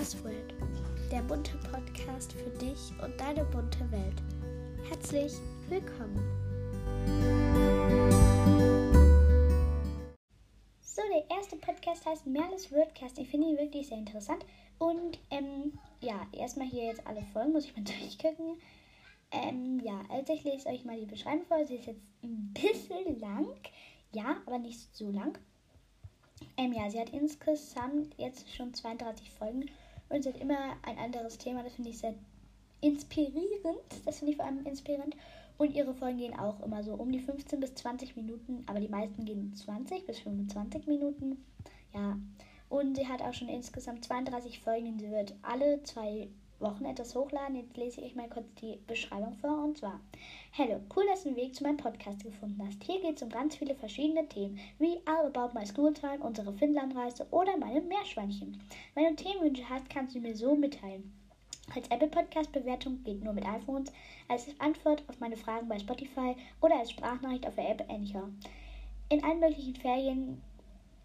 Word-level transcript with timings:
Buzzword, 0.00 0.54
der 1.12 1.20
bunte 1.20 1.58
Podcast 1.70 2.32
für 2.32 2.48
dich 2.56 2.90
und 3.04 3.20
deine 3.20 3.44
bunte 3.44 3.80
Welt. 3.92 4.22
Herzlich 4.88 5.34
willkommen. 5.68 6.16
So, 10.80 11.02
der 11.12 11.36
erste 11.36 11.56
Podcast 11.56 12.06
heißt 12.06 12.26
Merles 12.26 12.72
Wordcast. 12.72 13.18
Ich 13.18 13.28
finde 13.28 13.48
ihn 13.48 13.58
wirklich 13.58 13.88
sehr 13.88 13.98
interessant. 13.98 14.46
Und 14.78 15.18
ähm, 15.28 15.78
ja, 16.00 16.26
erstmal 16.32 16.66
hier 16.66 16.84
jetzt 16.84 17.06
alle 17.06 17.22
Folgen, 17.34 17.52
muss 17.52 17.66
ich 17.66 17.76
mal 17.76 17.84
durchgucken. 18.00 18.58
Ähm, 19.32 19.80
ja, 19.84 20.00
also 20.08 20.32
ich 20.32 20.44
lese 20.44 20.70
euch 20.70 20.86
mal 20.86 20.98
die 20.98 21.04
Beschreibung 21.04 21.44
vor. 21.44 21.66
Sie 21.66 21.74
ist 21.74 21.84
jetzt 21.84 22.00
ein 22.22 22.54
bisschen 22.54 23.20
lang. 23.20 23.48
Ja, 24.12 24.38
aber 24.46 24.58
nicht 24.60 24.78
so 24.96 25.10
lang. 25.10 25.38
Ähm, 26.56 26.72
ja, 26.72 26.88
sie 26.88 26.98
hat 26.98 27.10
insgesamt 27.10 28.14
jetzt 28.16 28.50
schon 28.54 28.72
32 28.72 29.30
Folgen 29.30 29.66
und 30.10 30.22
sie 30.22 30.28
hat 30.28 30.40
immer 30.40 30.76
ein 30.82 30.98
anderes 30.98 31.38
Thema. 31.38 31.62
Das 31.62 31.74
finde 31.74 31.90
ich 31.90 31.98
sehr 31.98 32.14
inspirierend. 32.80 33.78
Das 34.04 34.18
finde 34.18 34.32
ich 34.32 34.36
vor 34.36 34.46
allem 34.46 34.66
inspirierend. 34.66 35.16
Und 35.56 35.74
ihre 35.74 35.94
Folgen 35.94 36.18
gehen 36.18 36.38
auch 36.38 36.60
immer 36.62 36.82
so 36.82 36.94
um 36.94 37.12
die 37.12 37.20
15 37.20 37.60
bis 37.60 37.74
20 37.74 38.16
Minuten, 38.16 38.64
aber 38.66 38.80
die 38.80 38.88
meisten 38.88 39.24
gehen 39.24 39.54
20 39.54 40.06
bis 40.06 40.18
25 40.20 40.86
Minuten. 40.86 41.44
Ja. 41.94 42.18
Und 42.68 42.96
sie 42.96 43.06
hat 43.06 43.20
auch 43.22 43.34
schon 43.34 43.48
insgesamt 43.48 44.04
32 44.04 44.60
Folgen. 44.60 44.98
Sie 44.98 45.10
wird 45.10 45.34
alle 45.42 45.82
zwei 45.82 46.28
Wochen 46.60 46.84
etwas 46.84 47.14
hochladen. 47.14 47.56
Jetzt 47.56 47.76
lese 47.76 48.00
ich 48.00 48.06
euch 48.06 48.14
mal 48.14 48.28
kurz 48.28 48.46
die 48.60 48.78
Beschreibung 48.86 49.34
vor. 49.34 49.64
Und 49.64 49.78
zwar: 49.78 50.00
Hallo, 50.56 50.80
cool, 50.94 51.04
dass 51.06 51.22
du 51.22 51.30
den 51.30 51.36
Weg 51.36 51.54
zu 51.54 51.62
meinem 51.62 51.76
Podcast 51.76 52.22
gefunden 52.22 52.62
hast. 52.66 52.82
Hier 52.84 53.00
geht 53.00 53.16
es 53.16 53.22
um 53.22 53.30
ganz 53.30 53.56
viele 53.56 53.74
verschiedene 53.74 54.28
Themen, 54.28 54.58
wie 54.78 55.00
All 55.06 55.26
About 55.26 55.58
My 55.58 55.66
School 55.66 55.92
Time, 55.94 56.18
unsere 56.20 56.52
Finnlandreise 56.52 57.26
oder 57.30 57.56
meine 57.56 57.80
Meerschweinchen. 57.80 58.60
Wenn 58.94 59.16
du 59.16 59.22
Themenwünsche 59.22 59.68
hast, 59.68 59.88
kannst 59.90 60.14
du 60.14 60.20
mir 60.20 60.36
so 60.36 60.54
mitteilen. 60.54 61.12
Als 61.74 61.88
Apple 61.88 62.08
Podcast 62.08 62.50
Bewertung 62.50 63.02
geht 63.04 63.22
nur 63.22 63.32
mit 63.32 63.46
iPhones, 63.46 63.92
als 64.26 64.48
Antwort 64.58 65.04
auf 65.08 65.20
meine 65.20 65.36
Fragen 65.36 65.68
bei 65.68 65.78
Spotify 65.78 66.34
oder 66.60 66.78
als 66.78 66.90
Sprachnachricht 66.90 67.46
auf 67.46 67.54
der 67.54 67.70
App 67.70 67.88
Anchor. 67.88 68.28
In 69.08 69.22
allen 69.22 69.38
möglichen 69.38 69.76
Ferien, 69.76 70.42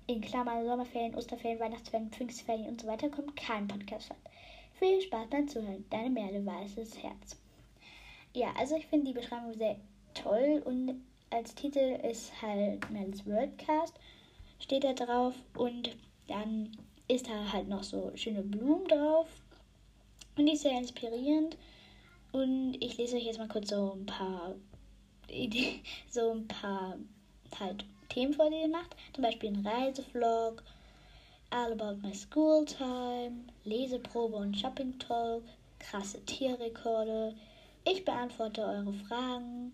in 0.07 0.21
Klammern 0.21 0.65
Sommerferien, 0.65 1.15
Osterferien, 1.15 1.59
Weihnachtsferien, 1.59 2.11
Pfingstferien 2.11 2.67
und 2.67 2.81
so 2.81 2.87
weiter, 2.87 3.09
kommt 3.09 3.35
kein 3.35 3.67
Podcast 3.67 4.07
statt. 4.07 4.17
Viel 4.79 5.01
Spaß 5.01 5.29
beim 5.29 5.47
Zuhören. 5.47 5.85
Deine 5.89 6.09
Merle 6.09 6.45
Weißes 6.45 7.01
Herz. 7.01 7.37
Ja, 8.33 8.53
also 8.57 8.75
ich 8.75 8.85
finde 8.87 9.07
die 9.07 9.13
Beschreibung 9.13 9.53
sehr 9.53 9.77
toll 10.13 10.61
und 10.65 11.01
als 11.29 11.55
Titel 11.55 11.99
ist 12.03 12.41
halt 12.41 12.89
Merles 12.91 13.25
Wordcast, 13.25 13.93
steht 14.59 14.83
da 14.83 14.93
drauf 14.93 15.33
und 15.57 15.95
dann 16.27 16.71
ist 17.07 17.27
da 17.27 17.51
halt 17.51 17.69
noch 17.69 17.83
so 17.83 18.11
schöne 18.15 18.41
Blumen 18.41 18.87
drauf 18.87 19.27
und 20.37 20.45
die 20.45 20.53
ist 20.53 20.63
sehr 20.63 20.77
inspirierend 20.77 21.57
und 22.31 22.75
ich 22.81 22.97
lese 22.97 23.15
euch 23.15 23.25
jetzt 23.25 23.39
mal 23.39 23.47
kurz 23.47 23.69
so 23.69 23.93
ein 23.93 24.05
paar 24.05 24.55
Ideen, 25.29 25.79
so 26.09 26.31
ein 26.31 26.47
paar 26.47 26.97
halt 27.59 27.85
Themen 28.09 28.33
vor, 28.33 28.49
die 28.49 28.61
ihr 28.61 28.67
macht. 28.67 28.95
Zum 29.13 29.23
Beispiel 29.23 29.49
ein 29.49 29.65
Reisevlog, 29.65 30.63
All 31.57 31.71
About 31.71 32.01
My 32.05 32.13
School 32.13 32.65
Time, 32.65 33.45
Leseprobe 33.63 34.35
und 34.35 34.57
Shopping 34.57 34.99
Talk, 34.99 35.41
krasse 35.79 36.19
Tierrekorde. 36.25 37.33
Ich 37.85 38.03
beantworte 38.03 38.61
eure 38.61 38.91
Fragen. 38.91 39.71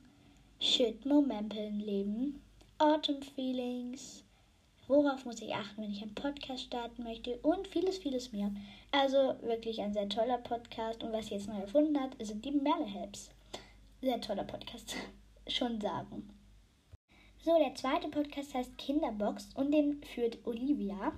Shit, 0.59 1.03
Momenten 1.07 1.79
leben. 1.79 2.39
Autumn 2.77 3.23
Feelings. 3.23 4.23
Worauf 4.87 5.25
muss 5.25 5.41
ich 5.41 5.55
achten, 5.55 5.81
wenn 5.81 5.91
ich 5.91 6.03
einen 6.03 6.13
Podcast 6.13 6.65
starten 6.65 7.02
möchte? 7.02 7.37
Und 7.37 7.67
vieles, 7.67 7.97
vieles 7.97 8.31
mehr. 8.31 8.52
Also 8.91 9.33
wirklich 9.41 9.81
ein 9.81 9.93
sehr 9.93 10.07
toller 10.07 10.37
Podcast. 10.37 11.03
Und 11.03 11.13
was 11.13 11.25
sie 11.25 11.33
jetzt 11.33 11.47
neu 11.47 11.61
erfunden 11.61 11.99
hat, 11.99 12.11
sind 12.19 12.45
die 12.45 12.52
Merle 12.52 12.86
Helps. 12.86 13.31
Sehr 14.03 14.21
toller 14.21 14.43
Podcast. 14.43 14.93
Schon 15.47 15.81
sagen. 15.81 16.30
So, 17.43 17.58
der 17.58 17.73
zweite 17.73 18.08
Podcast 18.09 18.53
heißt 18.53 18.77
Kinderbox 18.77 19.49
und 19.55 19.71
den 19.71 20.03
führt 20.03 20.37
Olivia. 20.45 21.11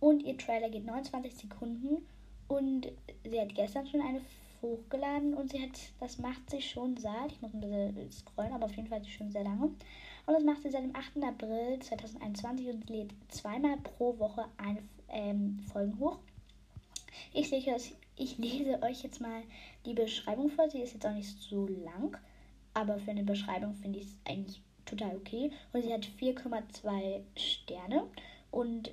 Und 0.00 0.22
ihr 0.22 0.36
Trailer 0.38 0.68
geht 0.68 0.86
29 0.86 1.34
Sekunden. 1.34 2.06
Und 2.48 2.88
sie 3.24 3.40
hat 3.40 3.54
gestern 3.54 3.86
schon 3.86 4.00
eine 4.00 4.20
hochgeladen 4.62 5.34
und 5.34 5.50
sie 5.50 5.62
hat, 5.62 5.78
das 6.00 6.18
macht 6.18 6.50
sie 6.50 6.60
schon 6.60 6.96
seit, 6.96 7.32
ich 7.32 7.40
muss 7.40 7.54
ein 7.54 7.60
bisschen 7.60 8.10
scrollen, 8.10 8.52
aber 8.52 8.66
auf 8.66 8.76
jeden 8.76 8.88
Fall 8.88 9.04
schon 9.04 9.30
sehr 9.30 9.44
lange. 9.44 9.64
Und 9.64 10.34
das 10.34 10.42
macht 10.42 10.62
sie 10.62 10.70
seit 10.70 10.82
dem 10.82 10.94
8. 10.94 11.22
April 11.22 11.78
2021 11.80 12.68
und 12.68 12.90
lädt 12.90 13.12
zweimal 13.28 13.76
pro 13.78 14.18
Woche 14.18 14.46
eine 14.56 14.82
ähm, 15.08 15.60
Folgen 15.72 15.98
hoch. 15.98 16.18
Ich, 17.32 17.50
lese, 17.50 17.92
ich 18.16 18.38
lese 18.38 18.82
euch 18.82 19.02
jetzt 19.02 19.20
mal 19.20 19.42
die 19.86 19.94
Beschreibung 19.94 20.50
vor. 20.50 20.68
Sie 20.70 20.80
ist 20.80 20.94
jetzt 20.94 21.06
auch 21.06 21.14
nicht 21.14 21.38
so 21.40 21.66
lang, 21.66 22.16
aber 22.74 22.98
für 22.98 23.10
eine 23.10 23.24
Beschreibung 23.24 23.74
finde 23.74 24.00
ich 24.00 24.06
es 24.06 24.16
eigentlich 24.24 24.60
total 24.84 25.16
okay. 25.16 25.50
Und 25.72 25.82
sie 25.82 25.92
hat 25.92 26.06
4,2 26.20 27.20
Sterne 27.36 28.04
und 28.50 28.90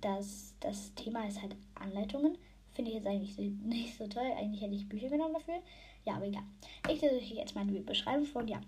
das, 0.00 0.54
das 0.60 0.94
Thema 0.94 1.26
ist 1.26 1.40
halt 1.40 1.56
Anleitungen. 1.74 2.36
Finde 2.74 2.90
ich 2.90 2.96
jetzt 2.96 3.06
eigentlich 3.06 3.36
nicht 3.64 3.96
so 3.96 4.06
toll. 4.06 4.30
Eigentlich 4.38 4.62
hätte 4.62 4.74
ich 4.74 4.88
Bücher 4.88 5.08
genommen 5.08 5.34
dafür. 5.34 5.60
Ja, 6.04 6.14
aber 6.14 6.26
egal. 6.26 6.44
Ich 6.88 7.00
lese 7.00 7.16
euch 7.16 7.30
jetzt 7.30 7.54
die 7.56 7.80
Beschreibung 7.80 8.26
von. 8.26 8.46
Ja. 8.46 8.60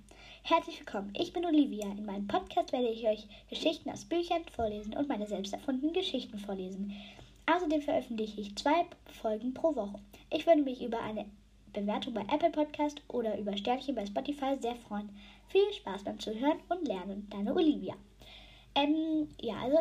Herzlich 0.42 0.80
willkommen. 0.80 1.12
Ich 1.16 1.32
bin 1.32 1.44
Olivia. 1.44 1.86
In 1.86 2.06
meinem 2.06 2.26
Podcast 2.26 2.72
werde 2.72 2.88
ich 2.88 3.06
euch 3.06 3.26
Geschichten 3.48 3.90
aus 3.90 4.04
Büchern 4.04 4.42
vorlesen 4.56 4.94
und 4.96 5.08
meine 5.08 5.26
selbst 5.26 5.52
erfundenen 5.52 5.92
Geschichten 5.92 6.38
vorlesen. 6.38 6.94
Außerdem 7.46 7.82
veröffentliche 7.82 8.40
ich 8.40 8.56
zwei 8.56 8.86
Folgen 9.20 9.54
pro 9.54 9.74
Woche. 9.76 10.00
Ich 10.30 10.46
würde 10.46 10.62
mich 10.62 10.82
über 10.82 11.00
eine 11.00 11.26
Bewertung 11.72 12.14
bei 12.14 12.22
Apple 12.22 12.50
Podcast 12.50 13.00
oder 13.08 13.38
über 13.38 13.56
Sternchen 13.56 13.94
bei 13.94 14.06
Spotify 14.06 14.56
sehr 14.60 14.76
freuen. 14.76 15.10
Viel 15.48 15.72
Spaß 15.72 16.04
beim 16.04 16.18
Zuhören 16.18 16.58
und 16.68 16.88
Lernen. 16.88 17.28
Deine 17.30 17.54
Olivia. 17.54 17.94
Ähm, 18.74 19.28
ja, 19.40 19.56
also 19.62 19.78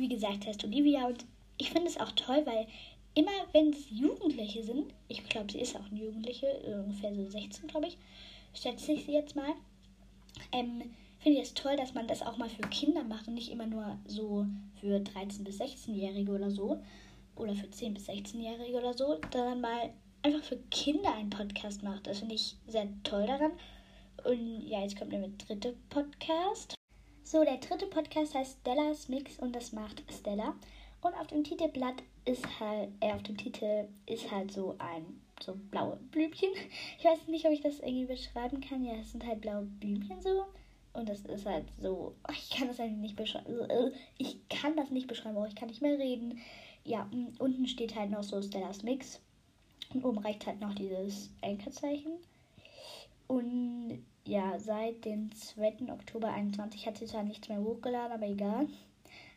wie 0.00 0.08
gesagt, 0.08 0.46
heißt 0.46 0.64
Olivia 0.64 1.06
und 1.06 1.24
ich 1.56 1.70
finde 1.70 1.88
es 1.88 1.98
auch 1.98 2.12
toll, 2.12 2.42
weil 2.44 2.66
immer 3.14 3.32
wenn 3.52 3.70
es 3.72 3.90
Jugendliche 3.90 4.62
sind, 4.62 4.94
ich 5.08 5.24
glaube, 5.24 5.50
sie 5.50 5.60
ist 5.60 5.76
auch 5.76 5.90
eine 5.90 6.00
Jugendliche, 6.00 6.46
ungefähr 6.84 7.14
so 7.14 7.28
16, 7.28 7.68
glaube 7.68 7.88
ich, 7.88 7.98
schätze 8.54 8.92
ich 8.92 9.04
sie 9.04 9.12
jetzt 9.12 9.34
mal, 9.34 9.54
ähm, 10.52 10.82
finde 11.18 11.40
ich 11.40 11.44
es 11.44 11.54
toll, 11.54 11.76
dass 11.76 11.94
man 11.94 12.06
das 12.06 12.22
auch 12.22 12.36
mal 12.36 12.48
für 12.48 12.62
Kinder 12.68 13.02
macht 13.02 13.26
und 13.28 13.34
nicht 13.34 13.50
immer 13.50 13.66
nur 13.66 13.98
so 14.06 14.46
für 14.80 14.98
13- 14.98 15.42
bis 15.42 15.60
16-Jährige 15.60 16.32
oder 16.32 16.50
so 16.50 16.80
oder 17.34 17.54
für 17.54 17.66
10- 17.66 17.94
bis 17.94 18.08
16-Jährige 18.08 18.78
oder 18.78 18.94
so, 18.94 19.18
sondern 19.32 19.60
mal 19.60 19.90
einfach 20.22 20.42
für 20.42 20.58
Kinder 20.70 21.12
einen 21.14 21.30
Podcast 21.30 21.82
macht. 21.82 22.06
Das 22.06 22.20
finde 22.20 22.34
ich 22.34 22.56
sehr 22.66 22.88
toll 23.02 23.26
daran. 23.26 23.52
Und 24.24 24.66
ja, 24.66 24.82
jetzt 24.82 24.96
kommt 24.96 25.12
der 25.12 25.28
dritte 25.28 25.74
Podcast. 25.90 26.74
So, 27.30 27.44
der 27.44 27.58
dritte 27.58 27.84
Podcast 27.84 28.34
heißt 28.34 28.60
Stellas 28.62 29.10
Mix 29.10 29.38
und 29.38 29.54
das 29.54 29.72
macht 29.72 30.02
Stella. 30.10 30.54
Und 31.02 31.12
auf 31.12 31.26
dem 31.26 31.44
Titelblatt 31.44 32.02
ist 32.24 32.42
halt, 32.58 32.88
äh, 33.00 33.12
auf 33.12 33.22
dem 33.22 33.36
Titel 33.36 33.86
ist 34.06 34.30
halt 34.30 34.50
so 34.50 34.76
ein, 34.78 35.20
so 35.38 35.54
blaue 35.70 35.98
Blümchen. 36.10 36.48
Ich 36.98 37.04
weiß 37.04 37.28
nicht, 37.28 37.44
ob 37.44 37.52
ich 37.52 37.60
das 37.60 37.80
irgendwie 37.80 38.06
beschreiben 38.06 38.62
kann. 38.62 38.82
Ja, 38.82 38.94
es 38.94 39.12
sind 39.12 39.26
halt 39.26 39.42
blaue 39.42 39.64
Blümchen 39.78 40.22
so. 40.22 40.46
Und 40.94 41.06
das 41.10 41.20
ist 41.26 41.44
halt 41.44 41.66
so, 41.78 42.14
oh, 42.26 42.32
ich 42.32 42.48
kann 42.48 42.68
das 42.68 42.80
eigentlich 42.80 43.02
nicht 43.02 43.16
beschreiben. 43.16 43.60
Also, 43.68 43.92
ich 44.16 44.38
kann 44.48 44.74
das 44.74 44.90
nicht 44.90 45.06
beschreiben, 45.06 45.36
aber 45.36 45.48
ich 45.48 45.54
kann 45.54 45.68
nicht 45.68 45.82
mehr 45.82 45.98
reden. 45.98 46.40
Ja, 46.84 47.10
unten 47.38 47.66
steht 47.66 47.94
halt 47.94 48.10
noch 48.10 48.22
so 48.22 48.40
Stellas 48.40 48.82
Mix. 48.84 49.20
Und 49.92 50.02
oben 50.02 50.20
reicht 50.20 50.46
halt 50.46 50.62
noch 50.62 50.74
dieses 50.74 51.28
Ankerzeichen. 51.42 52.12
Und 53.26 54.02
ja, 54.28 54.58
seit 54.58 55.06
dem 55.06 55.34
2. 55.34 55.90
Oktober 55.90 56.30
21 56.30 56.86
hat 56.86 56.98
sie 56.98 57.06
zwar 57.06 57.22
nichts 57.22 57.48
mehr 57.48 57.60
hochgeladen, 57.60 58.12
aber 58.12 58.26
egal. 58.26 58.68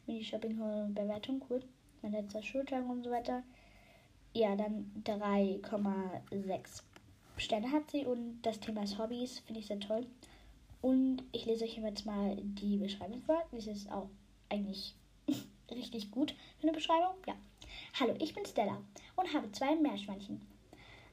Mini 0.06 0.22
Shopping 0.22 0.60
Hall 0.60 0.90
Bewertung, 0.90 1.42
cool. 1.50 1.64
Mein 2.02 2.12
letzter 2.12 2.44
Schultag 2.44 2.84
und 2.90 3.04
so 3.04 3.10
weiter. 3.10 3.44
Ja, 4.34 4.54
dann 4.58 4.92
3,6 5.06 6.84
Sterne 7.38 7.72
hat 7.72 7.90
sie 7.90 8.06
und 8.06 8.42
das 8.42 8.60
Thema 8.60 8.84
ist 8.84 8.98
Hobbys, 8.98 9.40
finde 9.40 9.62
ich 9.62 9.68
sehr 9.68 9.80
toll. 9.80 10.06
Und 10.82 11.24
ich 11.32 11.46
lese 11.46 11.64
euch 11.64 11.78
jetzt 11.78 12.06
mal 12.06 12.36
die 12.36 12.78
Beschreibung 12.78 13.22
vor. 13.22 13.42
Das 13.52 13.68
ist 13.68 13.90
auch 13.90 14.10
eigentlich 14.50 14.94
richtig 15.72 16.12
gut 16.12 16.36
für 16.58 16.64
eine 16.64 16.74
Beschreibung. 16.74 17.16
Ja. 17.28 17.36
Hallo, 17.98 18.14
ich 18.20 18.34
bin 18.34 18.46
Stella 18.46 18.82
und 19.16 19.34
habe 19.34 19.52
zwei 19.54 19.74
Meerschweinchen. 19.76 20.42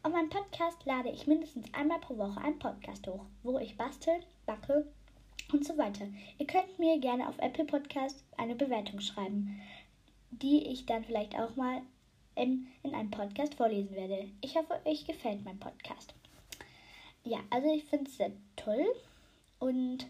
Auf 0.04 0.12
meinem 0.12 0.30
Podcast 0.30 0.84
lade 0.84 1.10
ich 1.10 1.26
mindestens 1.26 1.66
einmal 1.74 1.98
pro 1.98 2.16
Woche 2.16 2.40
einen 2.40 2.58
Podcast 2.58 3.06
hoch, 3.08 3.24
wo 3.42 3.58
ich 3.58 3.76
bastel, 3.76 4.20
backe 4.46 4.86
und 5.52 5.66
so 5.66 5.76
weiter. 5.76 6.06
Ihr 6.38 6.46
könnt 6.46 6.78
mir 6.78 6.98
gerne 7.00 7.28
auf 7.28 7.36
Apple 7.38 7.64
Podcast 7.64 8.22
eine 8.36 8.54
Bewertung 8.54 9.00
schreiben, 9.00 9.60
die 10.30 10.68
ich 10.68 10.86
dann 10.86 11.04
vielleicht 11.04 11.34
auch 11.34 11.56
mal 11.56 11.82
in, 12.36 12.68
in 12.84 12.94
einem 12.94 13.10
Podcast 13.10 13.54
vorlesen 13.54 13.96
werde. 13.96 14.28
Ich 14.40 14.56
hoffe, 14.56 14.80
euch 14.84 15.04
gefällt 15.04 15.44
mein 15.44 15.58
Podcast. 15.58 16.14
Ja, 17.24 17.38
also 17.50 17.68
ich 17.74 17.84
finde 17.84 18.08
es 18.08 18.16
sehr 18.16 18.30
toll 18.54 18.86
und 19.58 20.06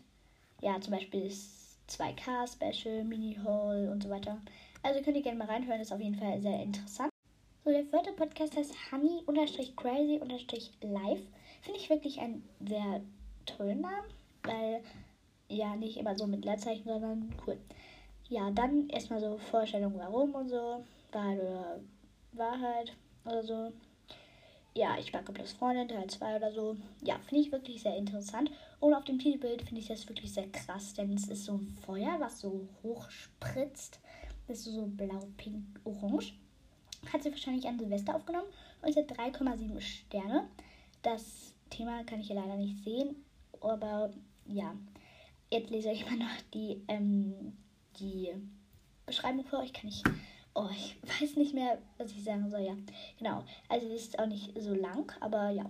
ja, 0.61 0.79
zum 0.81 0.93
Beispiel 0.93 1.25
das 1.25 1.79
2K 1.89 2.47
Special, 2.47 3.05
Mini 3.05 3.39
Haul 3.43 3.89
und 3.89 4.03
so 4.03 4.11
weiter. 4.11 4.39
Also 4.83 5.01
könnt 5.01 5.17
ihr 5.17 5.23
gerne 5.23 5.39
mal 5.39 5.49
reinhören, 5.49 5.81
ist 5.81 5.93
auf 5.93 6.01
jeden 6.01 6.19
Fall 6.19 6.41
sehr 6.43 6.63
interessant. 6.63 7.11
So, 7.69 7.75
der 7.75 7.85
vierte 7.85 8.13
Podcast 8.13 8.57
heißt 8.57 8.73
Honey-Crazy-Live. 8.91 11.21
Finde 11.61 11.79
ich 11.79 11.91
wirklich 11.91 12.19
einen 12.19 12.43
sehr 12.67 13.03
tollen 13.45 13.83
Namen, 13.83 14.07
weil 14.43 14.83
ja 15.51 15.77
nicht 15.77 15.99
immer 15.99 16.17
so 16.17 16.27
mit 16.27 16.47
Leerzeichen, 16.47 16.89
sondern 16.89 17.35
cool. 17.47 17.59
Ja, 18.31 18.51
dann 18.53 18.89
erstmal 18.89 19.21
so 19.21 19.37
Vorstellung, 19.37 19.93
warum 19.99 20.35
und 20.35 20.49
so. 20.49 20.83
Wahrheit 21.13 21.43
oder 21.43 21.79
Wahrheit 22.33 22.97
oder 23.27 23.43
so. 23.43 23.71
Ja, 24.73 24.97
ich 24.99 25.13
backe 25.13 25.35
plus 25.35 25.53
Freundin, 25.53 25.89
Teil 25.89 26.07
2 26.07 26.37
oder 26.37 26.51
so. 26.51 26.75
Ja, 27.03 27.19
finde 27.19 27.43
ich 27.43 27.53
wirklich 27.53 27.83
sehr 27.83 27.99
interessant. 27.99 28.51
Und 28.81 28.95
auf 28.95 29.05
dem 29.05 29.19
Titelbild 29.19 29.61
finde 29.61 29.83
ich 29.83 29.89
das 29.89 30.09
wirklich 30.09 30.33
sehr 30.33 30.49
krass, 30.49 30.95
denn 30.95 31.13
es 31.13 31.29
ist 31.29 31.45
so 31.45 31.59
ein 31.59 31.77
Feuer, 31.85 32.17
was 32.19 32.41
so 32.41 32.67
hoch 32.83 33.11
spritzt. 33.11 34.01
Das 34.47 34.61
ist 34.61 34.73
so 34.73 34.87
blau, 34.87 35.29
pink, 35.37 35.67
orange. 35.85 36.33
Hat 37.13 37.23
sie 37.23 37.31
wahrscheinlich 37.31 37.67
an 37.67 37.79
Silvester 37.79 38.15
aufgenommen 38.15 38.49
und 38.83 38.89
es 38.89 38.97
hat 38.97 39.11
3,7 39.11 39.81
Sterne. 39.81 40.49
Das 41.03 41.55
Thema 41.71 42.05
kann 42.05 42.21
ich 42.21 42.27
hier 42.27 42.37
leider 42.37 42.57
nicht 42.57 42.85
sehen, 42.85 43.25
aber 43.61 44.11
ja. 44.47 44.75
Jetzt 45.51 45.71
lese 45.71 45.93
ich 45.93 46.05
mal 46.05 46.17
noch 46.17 46.43
die, 46.53 46.83
ähm, 46.89 47.57
die 47.99 48.35
Beschreibung 49.07 49.47
vor. 49.47 49.63
Ich 49.63 49.73
kann 49.73 49.87
nicht. 49.87 50.05
Oh, 50.55 50.69
ich 50.71 50.97
weiß 51.23 51.37
nicht 51.37 51.55
mehr, 51.55 51.79
was 51.97 52.13
ich 52.13 52.23
sagen 52.23 52.51
soll. 52.51 52.61
Ja, 52.61 52.77
genau. 53.19 53.45
Also, 53.69 53.87
es 53.89 54.03
ist 54.03 54.19
auch 54.19 54.27
nicht 54.27 54.53
so 54.61 54.75
lang, 54.75 55.11
aber 55.21 55.49
ja. 55.51 55.65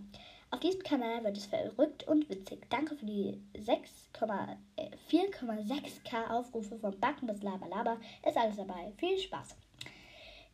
Auf 0.51 0.61
diesem 0.61 0.83
Kanal 0.83 1.23
wird 1.25 1.37
es 1.37 1.45
verrückt 1.45 2.09
und 2.09 2.31
witzig. 2.31 2.71
Danke 2.71 2.97
für 2.97 3.05
die 3.05 3.39
4,6k 3.55 6.31
Aufrufe 6.31 6.79
von 6.79 6.99
Backen 6.99 7.27
bis 7.27 7.43
Laber 7.43 7.69
Laber. 7.69 7.99
Ist 8.27 8.39
alles 8.39 8.57
dabei. 8.57 8.95
Viel 8.97 9.19
Spaß. 9.19 9.55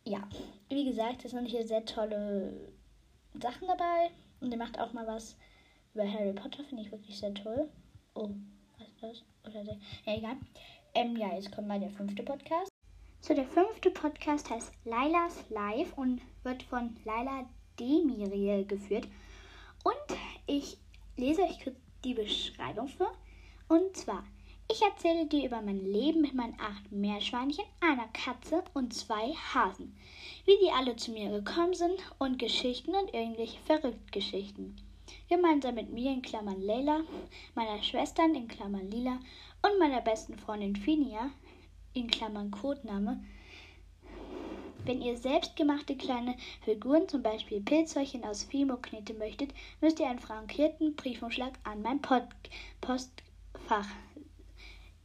Ja, 0.07 0.19
wie 0.69 0.85
gesagt, 0.85 1.25
es 1.25 1.31
sind 1.31 1.47
hier 1.47 1.65
sehr 1.65 1.83
tolle 1.83 2.53
Sachen 3.41 3.67
dabei. 3.67 4.11
Und 4.39 4.51
ihr 4.51 4.57
macht 4.57 4.79
auch 4.79 4.93
mal 4.93 5.07
was 5.07 5.35
über 5.95 6.07
Harry 6.07 6.33
Potter, 6.33 6.63
finde 6.63 6.83
ich 6.83 6.91
wirklich 6.91 7.17
sehr 7.17 7.33
toll. 7.33 7.67
Oh, 8.13 8.29
was 8.77 8.87
ist 8.87 9.01
das? 9.01 9.23
Oder 9.51 9.63
der? 9.63 9.77
Ja, 10.05 10.17
egal. 10.17 10.37
Ähm, 10.93 11.17
ja, 11.17 11.33
jetzt 11.33 11.51
kommt 11.51 11.67
mal 11.67 11.79
der 11.79 11.89
fünfte 11.89 12.21
Podcast. 12.21 12.69
So, 13.19 13.33
der 13.33 13.47
fünfte 13.47 13.89
Podcast 13.89 14.47
heißt 14.51 14.71
Lailas 14.83 15.49
Live 15.49 15.97
und 15.97 16.21
wird 16.43 16.61
von 16.61 16.95
Laila 17.03 17.49
Demiriel 17.79 18.65
geführt. 18.65 19.07
Und 19.83 20.17
ich 20.45 20.77
lese 21.17 21.41
euch 21.41 21.63
kurz 21.63 21.77
die 22.03 22.13
Beschreibung 22.13 22.87
vor. 22.89 23.11
Und 23.67 23.97
zwar, 23.97 24.23
ich 24.67 24.81
erzähle 24.81 25.25
dir 25.27 25.45
über 25.45 25.61
mein 25.61 25.85
Leben 25.85 26.21
mit 26.21 26.33
meinen 26.33 26.59
acht 26.59 26.91
Meerschweinchen, 26.91 27.65
einer 27.79 28.07
Katze 28.09 28.63
und 28.73 28.93
zwei 28.93 29.33
Hasen. 29.33 29.95
Wie 30.45 30.57
die 30.63 30.71
alle 30.71 30.95
zu 30.95 31.11
mir 31.11 31.29
gekommen 31.29 31.73
sind 31.73 31.97
und 32.17 32.39
Geschichten 32.39 32.95
und 32.95 33.13
irgendwelche 33.13 33.59
Verrücktgeschichten. 33.61 34.75
Gemeinsam 35.29 35.75
mit 35.75 35.91
mir 35.91 36.11
in 36.11 36.21
Klammern 36.21 36.61
Leila, 36.61 37.01
meiner 37.53 37.81
Schwestern 37.83 38.35
in 38.35 38.47
Klammern 38.47 38.89
Lila 38.89 39.19
und 39.61 39.79
meiner 39.79 40.01
besten 40.01 40.37
Freundin 40.37 40.75
Finia 40.75 41.31
in 41.93 42.07
Klammern 42.07 42.51
Codename. 42.51 43.23
Wenn 44.83 45.01
ihr 45.01 45.17
selbstgemachte 45.17 45.95
kleine 45.95 46.35
Figuren, 46.63 47.07
zum 47.07 47.23
Beispiel 47.23 47.61
Pilzhäuschen 47.61 48.23
aus 48.23 48.43
Fimo 48.43 48.77
kneten 48.77 49.17
möchtet, 49.17 49.51
müsst 49.81 49.99
ihr 49.99 50.07
einen 50.07 50.19
frankierten 50.19 50.95
Briefumschlag 50.95 51.53
an 51.63 51.81
mein 51.81 52.01
Pod 52.01 52.23
Postfach, 52.81 53.87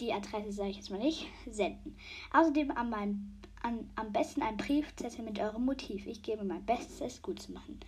die 0.01 0.13
Adresse 0.13 0.53
sage 0.53 0.71
ich 0.71 0.77
jetzt 0.77 0.91
mal 0.91 0.99
nicht, 0.99 1.27
senden. 1.51 1.97
Außerdem 2.33 2.71
an 2.73 2.91
meinem, 2.91 3.33
an, 3.63 3.91
am 3.97 4.13
besten 4.13 4.43
ein 4.43 4.57
Briefzettel 4.57 5.25
mit 5.25 5.39
eurem 5.39 5.65
Motiv. 5.65 6.07
Ich 6.07 6.23
gebe 6.23 6.45
mein 6.45 6.65
Bestes, 6.65 7.01
es 7.01 7.23
gut 7.23 7.41
zu 7.41 7.53
machen. 7.53 7.81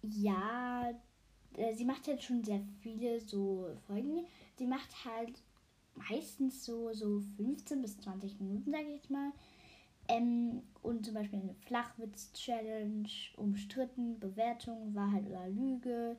ja, 0.02 0.90
äh, 1.56 1.72
sie 1.72 1.84
macht 1.84 2.08
halt 2.08 2.22
schon 2.22 2.42
sehr 2.42 2.60
viele 2.80 3.20
so 3.20 3.68
Folgen. 3.86 4.26
Sie 4.56 4.66
macht 4.66 5.04
halt 5.04 5.40
meistens 5.94 6.64
so, 6.64 6.92
so 6.92 7.20
15 7.36 7.80
bis 7.80 7.96
20 7.98 8.40
Minuten, 8.40 8.72
sage 8.72 8.86
ich 8.88 8.96
jetzt 8.96 9.10
mal. 9.10 9.30
Ähm, 10.08 10.62
und 10.82 11.04
zum 11.04 11.14
Beispiel 11.14 11.40
eine 11.40 11.54
Flachwitz-Challenge, 11.54 13.08
umstritten, 13.36 14.20
Bewertung, 14.20 14.94
Wahrheit 14.94 15.26
oder 15.26 15.48
Lüge, 15.48 16.16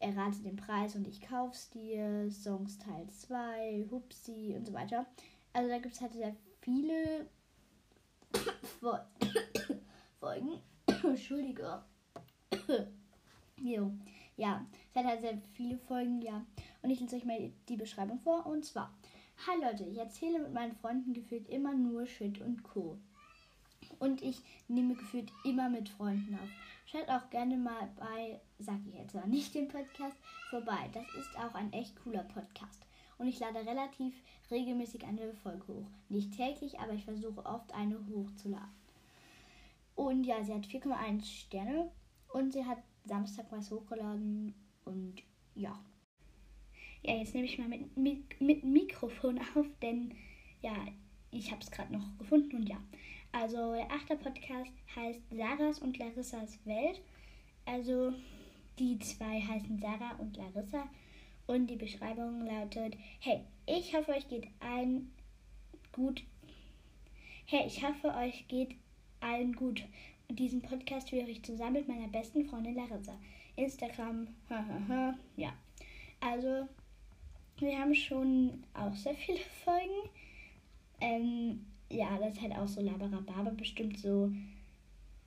errate 0.00 0.38
den 0.38 0.56
Preis 0.56 0.94
und 0.94 1.06
ich 1.06 1.20
kauf's 1.20 1.70
dir, 1.70 2.30
Songs 2.30 2.78
Teil 2.78 3.08
2, 3.08 3.86
Hupsi 3.90 4.54
und 4.56 4.66
so 4.66 4.72
weiter. 4.72 5.06
Also 5.52 5.68
da 5.68 5.78
gibt 5.78 5.94
es 5.94 6.00
halt 6.00 6.12
sehr 6.12 6.34
viele 6.60 7.26
Folgen. 10.20 10.60
Entschuldige. 11.04 11.82
jo. 13.60 13.92
Ja, 14.36 14.64
es 14.90 14.96
hat 14.96 15.06
halt 15.06 15.20
sehr 15.20 15.38
viele 15.52 15.78
Folgen, 15.78 16.22
ja. 16.22 16.46
Und 16.82 16.90
ich 16.90 17.00
lese 17.00 17.16
euch 17.16 17.24
mal 17.24 17.52
die 17.68 17.76
Beschreibung 17.76 18.20
vor. 18.20 18.46
Und 18.46 18.64
zwar, 18.64 18.96
Hi 19.46 19.56
Leute, 19.62 19.84
ich 19.84 19.96
erzähle 19.98 20.40
mit 20.40 20.52
meinen 20.52 20.74
Freunden 20.74 21.14
gefühlt 21.14 21.48
immer 21.48 21.72
nur 21.72 22.06
Shit 22.06 22.40
und 22.40 22.64
Co. 22.64 22.98
Und 24.00 24.20
ich 24.20 24.42
nehme 24.66 24.96
gefühlt 24.96 25.30
immer 25.44 25.68
mit 25.70 25.88
Freunden 25.88 26.34
auf. 26.34 26.48
Schaut 26.86 27.08
auch 27.08 27.30
gerne 27.30 27.56
mal 27.56 27.88
bei, 27.96 28.40
sag 28.58 28.80
ich 28.88 28.94
jetzt 28.94 29.14
mal 29.14 29.28
nicht 29.28 29.54
den 29.54 29.68
Podcast, 29.68 30.16
vorbei. 30.50 30.90
Das 30.92 31.06
ist 31.14 31.38
auch 31.38 31.54
ein 31.54 31.72
echt 31.72 31.94
cooler 32.02 32.24
Podcast. 32.24 32.84
Und 33.16 33.28
ich 33.28 33.38
lade 33.38 33.64
relativ 33.64 34.12
regelmäßig 34.50 35.04
eine 35.04 35.32
Folge 35.34 35.68
hoch. 35.68 35.86
Nicht 36.08 36.36
täglich, 36.36 36.80
aber 36.80 36.94
ich 36.94 37.04
versuche 37.04 37.46
oft 37.46 37.72
eine 37.72 37.96
hochzuladen. 38.08 38.74
Und 39.94 40.24
ja, 40.24 40.42
sie 40.42 40.52
hat 40.52 40.66
4,1 40.66 41.24
Sterne 41.24 41.92
und 42.32 42.52
sie 42.52 42.66
hat 42.66 42.78
Samstag 43.04 43.46
was 43.50 43.70
hochgeladen 43.70 44.52
und 44.84 45.22
ja. 45.54 45.78
Ja, 47.02 47.16
jetzt 47.16 47.34
nehme 47.34 47.46
ich 47.46 47.58
mal 47.58 47.68
mit, 47.68 47.96
mit, 47.96 48.40
mit 48.40 48.64
Mikrofon 48.64 49.38
auf, 49.54 49.66
denn 49.82 50.12
ja, 50.62 50.74
ich 51.30 51.50
habe 51.50 51.62
es 51.62 51.70
gerade 51.70 51.92
noch 51.92 52.18
gefunden 52.18 52.56
und 52.56 52.68
ja. 52.68 52.78
Also 53.32 53.74
der 53.74 53.90
achte 53.90 54.16
Podcast 54.16 54.72
heißt 54.96 55.20
Sarahs 55.30 55.78
und 55.80 55.98
Larissas 55.98 56.58
Welt. 56.64 57.00
Also 57.66 58.12
die 58.78 58.98
zwei 58.98 59.40
heißen 59.40 59.78
Sarah 59.78 60.16
und 60.18 60.36
Larissa 60.36 60.88
und 61.46 61.66
die 61.68 61.76
Beschreibung 61.76 62.46
lautet: 62.46 62.96
Hey, 63.20 63.40
ich 63.66 63.94
hoffe, 63.94 64.12
euch 64.12 64.28
geht 64.28 64.48
allen 64.60 65.12
gut. 65.92 66.22
Hey, 67.46 67.66
ich 67.66 67.84
hoffe, 67.84 68.14
euch 68.14 68.48
geht 68.48 68.74
allen 69.20 69.54
gut 69.54 69.84
diesen 70.30 70.60
Podcast 70.62 71.10
führe 71.10 71.28
ich 71.28 71.42
zusammen 71.42 71.74
mit 71.74 71.88
meiner 71.88 72.08
besten 72.08 72.44
Freundin 72.44 72.74
Larissa. 72.74 73.18
Instagram, 73.56 74.28
ja. 75.36 75.52
Also, 76.20 76.68
wir 77.60 77.78
haben 77.78 77.94
schon 77.94 78.64
auch 78.74 78.94
sehr 78.94 79.14
viele 79.14 79.38
Folgen. 79.64 80.10
Ähm, 81.00 81.66
ja, 81.90 82.18
das 82.18 82.34
ist 82.34 82.42
halt 82.42 82.56
auch 82.56 82.68
so 82.68 82.80
Laberababa 82.80 83.50
bestimmt 83.50 83.98
so. 83.98 84.32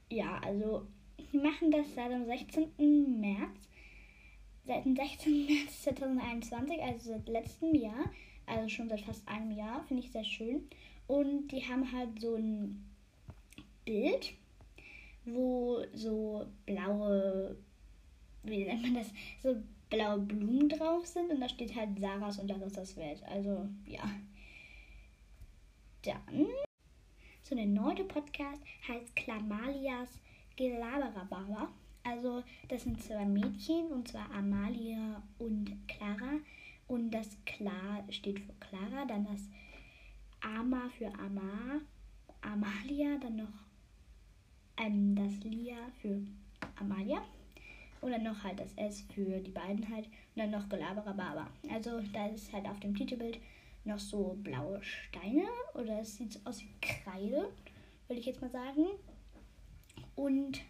Ja, 0.09 0.39
also, 0.43 0.85
wir 1.31 1.41
machen 1.41 1.71
das 1.71 1.93
seit 1.95 2.11
dem 2.11 2.25
16. 2.25 3.19
März. 3.19 3.69
Seit 4.65 4.85
dem 4.85 4.95
16. 4.95 5.45
März 5.47 5.83
2021, 5.83 6.81
also 6.81 7.11
seit 7.11 7.29
letztem 7.29 7.75
Jahr. 7.75 8.11
Also 8.45 8.67
schon 8.69 8.89
seit 8.89 9.01
fast 9.01 9.27
einem 9.27 9.51
Jahr. 9.51 9.83
Finde 9.87 10.03
ich 10.03 10.11
sehr 10.11 10.23
schön. 10.23 10.67
Und 11.07 11.49
die 11.49 11.67
haben 11.67 11.91
halt 11.91 12.19
so 12.19 12.35
ein 12.35 12.85
Bild, 13.85 14.33
wo 15.25 15.83
so 15.93 16.45
blaue, 16.65 17.57
wie 18.43 18.65
nennt 18.65 18.81
man 18.83 18.95
das, 18.95 19.07
so 19.41 19.55
blaue 19.91 20.19
Blumen 20.19 20.69
drauf 20.69 21.05
sind 21.05 21.29
und 21.29 21.39
da 21.41 21.49
steht 21.49 21.75
halt 21.75 21.99
Sarahs 21.99 22.39
und 22.39 22.47
Larissas 22.47 22.97
Welt. 22.97 23.21
Also 23.27 23.69
ja. 23.85 24.01
Dann 26.03 26.47
so 27.43 27.53
der 27.53 27.67
neunte 27.67 28.05
Podcast 28.05 28.63
heißt 28.87 29.15
Klamalias 29.15 30.09
Gelaberababa. 30.55 31.69
Also 32.03 32.43
das 32.69 32.83
sind 32.83 33.03
zwei 33.03 33.25
Mädchen 33.25 33.91
und 33.91 34.07
zwar 34.07 34.31
Amalia 34.31 35.21
und 35.37 35.77
Clara. 35.87 36.39
Und 36.87 37.11
das 37.11 37.29
Klar 37.45 38.03
steht 38.09 38.39
für 38.39 38.53
Clara, 38.59 39.05
dann 39.05 39.25
das 39.25 39.41
Ama 40.41 40.89
für 40.97 41.07
Amar, 41.19 41.81
Amalia, 42.41 43.17
dann 43.17 43.35
noch 43.35 43.53
ähm, 44.77 45.15
das 45.15 45.43
Lia 45.43 45.77
für 46.01 46.21
Amalia 46.79 47.21
und 48.01 48.11
dann 48.11 48.23
noch 48.23 48.43
halt 48.43 48.59
das 48.59 48.73
S 48.73 49.05
für 49.13 49.39
die 49.39 49.51
beiden 49.51 49.87
halt 49.89 50.05
und 50.05 50.37
dann 50.37 50.51
noch 50.51 50.67
Gelaberababa. 50.67 51.47
Also 51.71 52.01
da 52.13 52.27
ist 52.27 52.51
halt 52.51 52.67
auf 52.67 52.79
dem 52.79 52.95
Titelbild 52.95 53.39
noch 53.83 53.99
so 53.99 54.37
blaue 54.43 54.81
Steine 54.83 55.45
oder 55.73 56.01
es 56.01 56.17
sieht 56.17 56.33
so 56.33 56.39
aus 56.43 56.61
wie 56.61 56.73
Kreide, 56.81 57.49
würde 58.07 58.19
ich 58.19 58.25
jetzt 58.25 58.41
mal 58.41 58.51
sagen. 58.51 58.85
Und 60.15 60.61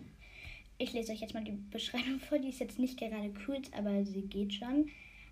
ich 0.77 0.93
lese 0.93 1.11
euch 1.11 1.21
jetzt 1.21 1.33
mal 1.33 1.43
die 1.43 1.51
Beschreibung 1.51 2.19
vor, 2.19 2.39
die 2.39 2.49
ist 2.49 2.59
jetzt 2.59 2.79
nicht 2.79 2.99
gerade 2.99 3.31
kurz, 3.45 3.71
aber 3.73 4.03
sie 4.05 4.23
geht 4.23 4.53
schon. 4.53 4.89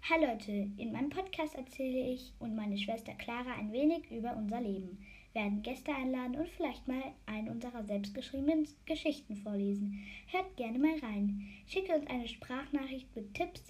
Hi 0.09 0.25
Leute, 0.25 0.51
in 0.77 0.91
meinem 0.93 1.09
Podcast 1.09 1.55
erzähle 1.55 2.13
ich 2.13 2.31
und 2.39 2.55
meine 2.55 2.77
Schwester 2.77 3.13
Clara 3.13 3.53
ein 3.53 3.71
wenig 3.73 4.09
über 4.09 4.35
unser 4.35 4.61
Leben, 4.61 5.05
werden 5.39 5.63
Gäste 5.63 5.95
einladen 5.95 6.35
und 6.35 6.49
vielleicht 6.49 6.85
mal 6.85 7.01
eine 7.25 7.49
unserer 7.49 7.81
selbstgeschriebenen 7.85 8.67
Geschichten 8.85 9.37
vorlesen. 9.37 10.03
Hört 10.27 10.57
gerne 10.57 10.77
mal 10.77 10.99
rein. 10.99 11.47
Schickt 11.65 11.89
uns 11.89 12.05
eine 12.07 12.27
Sprachnachricht 12.27 13.15
mit 13.15 13.33
Tipps, 13.33 13.63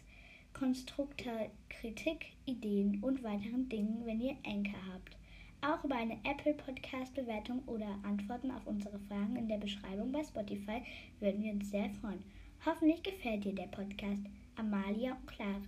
Konstruktor, 0.51 1.47
Kritik, 1.69 2.25
Ideen 2.47 3.03
und 3.03 3.23
weiteren 3.23 3.69
Dingen, 3.69 4.01
wenn 4.03 4.19
ihr 4.19 4.35
Enker 4.41 4.79
habt. 4.91 5.15
Auch 5.61 5.83
über 5.83 5.95
eine 5.95 6.17
Apple 6.23 6.55
Podcast 6.55 7.13
Bewertung 7.13 7.61
oder 7.67 7.99
Antworten 8.01 8.49
auf 8.49 8.65
unsere 8.65 8.97
Fragen 9.01 9.35
in 9.35 9.47
der 9.47 9.57
Beschreibung 9.57 10.11
bei 10.11 10.23
Spotify 10.23 10.81
würden 11.19 11.43
wir 11.43 11.53
uns 11.53 11.69
sehr 11.69 11.91
freuen. 12.01 12.23
Hoffentlich 12.65 13.03
gefällt 13.03 13.45
dir 13.45 13.53
der 13.53 13.67
Podcast. 13.67 14.23
Amalia 14.55 15.11
und 15.11 15.27
Clara. 15.27 15.61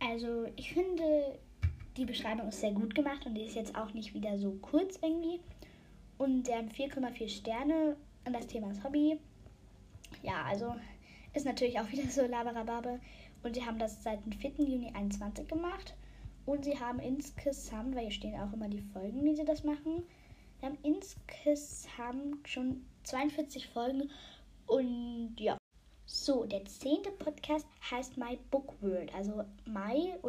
Also 0.00 0.46
ich 0.56 0.72
finde, 0.72 1.38
die 1.96 2.04
Beschreibung 2.04 2.48
ist 2.48 2.60
sehr 2.60 2.72
gut 2.72 2.94
gemacht 2.94 3.26
und 3.26 3.34
die 3.34 3.44
ist 3.44 3.54
jetzt 3.54 3.76
auch 3.76 3.92
nicht 3.94 4.14
wieder 4.14 4.38
so 4.38 4.52
kurz 4.62 4.98
irgendwie. 5.00 5.40
Und 6.18 6.44
der 6.44 6.58
hat 6.58 6.66
4,4 6.66 7.28
Sterne 7.28 7.96
und 8.24 8.32
das 8.32 8.46
Thema 8.46 8.70
ist 8.70 8.82
Hobby. 8.84 9.18
Ja, 10.22 10.44
also 10.44 10.74
ist 11.34 11.46
natürlich 11.46 11.78
auch 11.78 11.88
wieder 11.92 12.08
so 12.08 12.26
Laberababe. 12.26 13.00
Und 13.42 13.54
sie 13.54 13.64
haben 13.64 13.78
das 13.78 14.02
seit 14.02 14.24
dem 14.24 14.32
4. 14.32 14.50
Juni 14.58 14.90
2021 14.92 15.48
gemacht. 15.48 15.94
Und 16.46 16.64
sie 16.64 16.78
haben 16.78 16.98
insgesamt, 16.98 17.94
weil 17.94 18.02
hier 18.02 18.10
stehen 18.10 18.40
auch 18.40 18.52
immer 18.52 18.68
die 18.68 18.80
Folgen, 18.80 19.24
wie 19.24 19.34
sie 19.34 19.44
das 19.44 19.64
machen. 19.64 20.02
Sie 20.60 20.66
haben 20.66 20.78
insgesamt 20.82 22.48
schon 22.48 22.84
42 23.04 23.68
Folgen. 23.68 24.10
Und 24.66 25.36
ja. 25.38 25.56
So, 26.24 26.44
der 26.46 26.64
zehnte 26.64 27.10
Podcast 27.10 27.66
heißt 27.90 28.16
My 28.16 28.38
Book 28.50 28.72
World, 28.80 29.14
also 29.14 29.44
my-book-word 29.66 30.22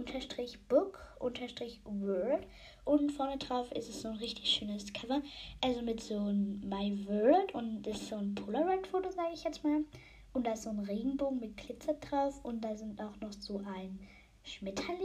und 2.83 3.11
vorne 3.13 3.37
drauf 3.37 3.71
ist 3.71 3.87
es 3.87 4.01
so 4.01 4.09
ein 4.09 4.15
richtig 4.15 4.49
schönes 4.49 4.91
Cover, 4.91 5.21
also 5.61 5.81
mit 5.81 6.01
so 6.01 6.17
einem 6.17 6.59
My 6.67 7.07
World 7.07 7.55
und 7.55 7.83
das 7.83 8.01
ist 8.01 8.09
so 8.09 8.17
ein 8.17 8.35
Polaroid-Foto, 8.35 9.09
sage 9.09 9.35
ich 9.35 9.45
jetzt 9.45 9.63
mal. 9.63 9.85
Und 10.33 10.45
da 10.45 10.51
ist 10.51 10.63
so 10.63 10.69
ein 10.71 10.79
Regenbogen 10.79 11.39
mit 11.39 11.55
Glitzer 11.55 11.93
drauf. 11.93 12.43
Und 12.43 12.59
da 12.59 12.75
sind 12.75 12.99
auch 12.99 13.15
noch 13.21 13.31
so 13.31 13.59
ein 13.59 13.97
Schmetterling 14.43 14.99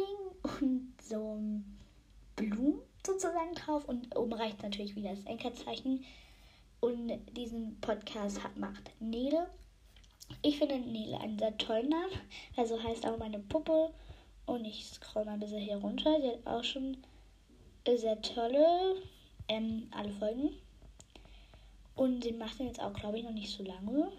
und 0.61 0.93
so 1.01 1.37
ein 1.37 1.79
Blumen 2.35 2.81
sozusagen 3.07 3.55
drauf. 3.55 3.89
Und 3.89 4.17
oben 4.17 4.33
reicht 4.33 4.61
natürlich 4.65 4.97
wieder 4.97 5.11
das 5.11 5.25
Enkerzeichen. 5.25 6.05
Und 6.81 7.13
diesen 7.37 7.81
Podcast 7.81 8.43
hat, 8.43 8.57
macht 8.57 8.91
Nele 8.99 9.47
ich 10.43 10.59
finde 10.59 10.79
Nele 10.79 11.19
einen 11.21 11.39
sehr 11.39 11.57
tollen 11.59 11.89
Namen. 11.89 12.13
Also 12.57 12.83
heißt 12.83 13.07
auch 13.07 13.19
meine 13.19 13.39
Puppe. 13.39 13.93
Und 14.47 14.65
ich 14.65 14.85
scroll 14.87 15.25
mal 15.25 15.35
ein 15.35 15.41
bisschen 15.41 15.61
hier 15.61 15.77
runter. 15.77 16.21
Sie 16.21 16.29
hat 16.29 16.47
auch 16.47 16.65
schon 16.65 16.97
sehr 17.87 18.21
tolle 18.23 18.97
ähm, 19.49 19.89
alle 19.91 20.13
Folgen. 20.13 20.51
Und 21.95 22.25
sie 22.25 22.33
macht 22.33 22.59
den 22.59 22.67
jetzt 22.67 22.81
auch, 22.81 22.93
glaube 22.95 23.19
ich, 23.19 23.25
noch 23.25 23.33
nicht 23.33 23.51
so 23.51 23.63
lange. 23.63 24.11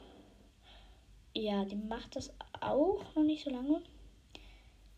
Ja, 1.33 1.65
die 1.65 1.75
macht 1.75 2.15
das 2.15 2.31
auch 2.59 3.03
noch 3.15 3.23
nicht 3.23 3.43
so 3.43 3.49
lange. 3.49 3.81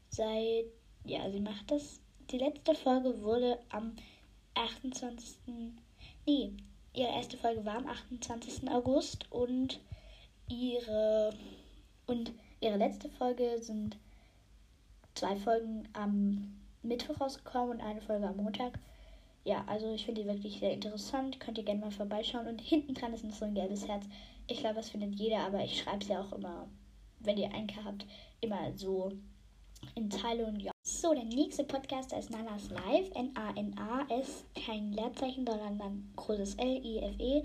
Seit, 0.09 0.65
ja, 1.05 1.29
sie 1.31 1.39
macht 1.39 1.71
das. 1.71 2.01
Die 2.31 2.37
letzte 2.37 2.73
Folge 2.75 3.21
wurde 3.21 3.59
am 3.69 3.95
28. 4.55 5.37
Nee, 6.25 6.51
ihre 6.93 7.09
erste 7.09 7.37
Folge 7.37 7.63
war 7.65 7.77
am 7.77 7.87
28. 7.87 8.69
August 8.69 9.31
und 9.31 9.79
ihre 10.49 11.33
und 12.05 12.31
ihre 12.59 12.77
letzte 12.77 13.09
Folge 13.09 13.57
sind 13.59 13.97
zwei 15.15 15.35
Folgen 15.35 15.87
am 15.93 16.53
Mittwoch 16.81 17.21
rausgekommen 17.21 17.77
und 17.77 17.81
eine 17.81 18.01
Folge 18.01 18.27
am 18.27 18.37
Montag. 18.37 18.79
Ja, 19.45 19.63
also 19.67 19.93
ich 19.93 20.05
finde 20.05 20.21
die 20.21 20.27
wirklich 20.27 20.59
sehr 20.59 20.73
interessant. 20.73 21.39
Könnt 21.39 21.57
ihr 21.57 21.65
gerne 21.65 21.81
mal 21.81 21.91
vorbeischauen. 21.91 22.47
Und 22.47 22.61
hinten 22.61 22.93
dran 22.93 23.13
ist 23.13 23.23
noch 23.23 23.33
so 23.33 23.45
ein 23.45 23.55
gelbes 23.55 23.87
Herz. 23.87 24.05
Ich 24.47 24.59
glaube, 24.59 24.75
das 24.75 24.89
findet 24.89 25.15
jeder, 25.15 25.39
aber 25.39 25.63
ich 25.63 25.79
schreibe 25.79 26.01
es 26.01 26.07
ja 26.07 26.21
auch 26.21 26.31
immer, 26.33 26.67
wenn 27.19 27.37
ihr 27.37 27.53
Einker 27.53 27.83
habt, 27.83 28.05
immer 28.41 28.71
so 28.75 29.11
in 29.95 30.09
Teile 30.09 30.45
und 30.45 30.59
ja. 30.61 30.71
So, 30.85 31.13
der 31.13 31.25
nächste 31.25 31.63
Podcast 31.63 32.13
ist 32.13 32.29
Nanas 32.29 32.69
Live. 32.69 33.09
N-A-N-A-S, 33.15 34.45
kein 34.65 34.93
Leerzeichen, 34.93 35.45
sondern 35.45 35.77
dann 35.77 36.09
großes 36.15 36.55
L-I-F-E. 36.55 37.43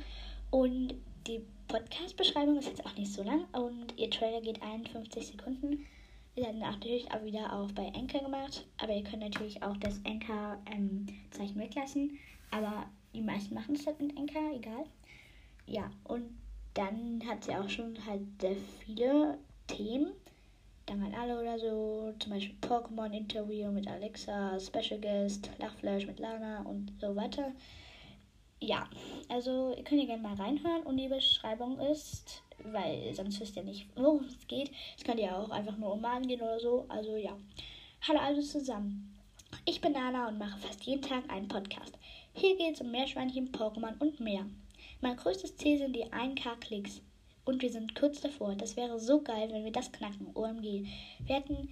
Und 0.50 0.94
die 1.28 1.44
Podcast-Beschreibung 1.68 2.58
ist 2.58 2.68
jetzt 2.68 2.84
auch 2.86 2.96
nicht 2.96 3.12
so 3.12 3.22
lang 3.22 3.44
und 3.52 3.92
ihr 3.98 4.08
Trailer 4.10 4.40
geht 4.40 4.62
51 4.62 5.26
Sekunden. 5.26 5.86
Wir 6.34 6.44
werden 6.44 6.60
natürlich 6.60 7.12
auch 7.12 7.22
wieder 7.22 7.52
auch 7.52 7.70
bei 7.72 7.92
Anchor 7.94 8.22
gemacht, 8.22 8.66
aber 8.78 8.94
ihr 8.94 9.04
könnt 9.04 9.22
natürlich 9.22 9.62
auch 9.62 9.76
das 9.76 10.00
Anchor-Zeichen 10.06 11.56
ähm, 11.56 11.60
weglassen. 11.60 12.18
Aber 12.50 12.86
die 13.14 13.20
meisten 13.20 13.54
machen 13.54 13.74
es 13.74 13.86
halt 13.86 14.00
mit 14.00 14.16
Anchor, 14.16 14.54
egal. 14.54 14.84
Ja, 15.66 15.90
und 16.04 16.38
dann 16.72 17.22
hat 17.26 17.44
sie 17.44 17.54
auch 17.54 17.68
schon 17.68 17.94
halt 18.06 18.22
sehr 18.40 18.56
viele 18.86 19.36
Themen. 19.66 20.12
Dann 20.86 21.04
halt 21.04 21.14
alle 21.14 21.38
oder 21.38 21.58
so. 21.58 22.14
Zum 22.20 22.32
Beispiel 22.32 22.56
Pokémon-Interview 22.62 23.70
mit 23.70 23.86
Alexa, 23.86 24.58
Special 24.58 24.98
Guest, 24.98 25.50
Lachflash 25.58 26.06
mit 26.06 26.20
Lana 26.20 26.62
und 26.62 26.90
so 26.98 27.14
weiter 27.14 27.52
ja, 28.60 28.88
also 29.28 29.74
ihr 29.76 29.84
könnt 29.84 30.00
ihr 30.00 30.06
gerne 30.06 30.22
mal 30.22 30.34
reinhören 30.34 30.82
und 30.82 30.96
die 30.96 31.08
Beschreibung 31.08 31.78
ist, 31.78 32.42
weil 32.64 33.14
sonst 33.14 33.40
wisst 33.40 33.56
ihr 33.56 33.64
nicht, 33.64 33.86
worum 33.94 34.24
es 34.24 34.46
geht. 34.48 34.70
Es 34.96 35.04
könnte 35.04 35.22
ja 35.22 35.38
auch 35.38 35.50
einfach 35.50 35.76
nur 35.76 35.92
um 35.92 36.00
Mann 36.00 36.26
gehen 36.26 36.40
oder 36.40 36.58
so. 36.58 36.84
Also 36.88 37.16
ja. 37.16 37.36
Hallo 38.06 38.18
alle 38.20 38.40
zusammen. 38.42 39.14
Ich 39.64 39.80
bin 39.80 39.92
Nana 39.92 40.28
und 40.28 40.38
mache 40.38 40.58
fast 40.58 40.84
jeden 40.84 41.02
Tag 41.02 41.28
einen 41.30 41.48
Podcast. 41.48 41.98
Hier 42.32 42.56
geht 42.56 42.74
es 42.74 42.80
um 42.80 42.90
Meerschweinchen, 42.90 43.52
Pokémon 43.52 43.98
und 44.00 44.20
mehr. 44.20 44.46
Mein 45.00 45.16
größtes 45.16 45.56
Ziel 45.56 45.78
sind 45.78 45.94
die 45.94 46.06
1K-Klicks. 46.06 47.00
Und 47.44 47.62
wir 47.62 47.70
sind 47.70 47.94
kurz 47.94 48.20
davor. 48.20 48.54
Das 48.56 48.76
wäre 48.76 48.98
so 48.98 49.22
geil, 49.22 49.48
wenn 49.50 49.64
wir 49.64 49.72
das 49.72 49.90
knacken. 49.90 50.28
OMG. 50.34 50.86
Wir 51.24 51.36
hatten, 51.36 51.68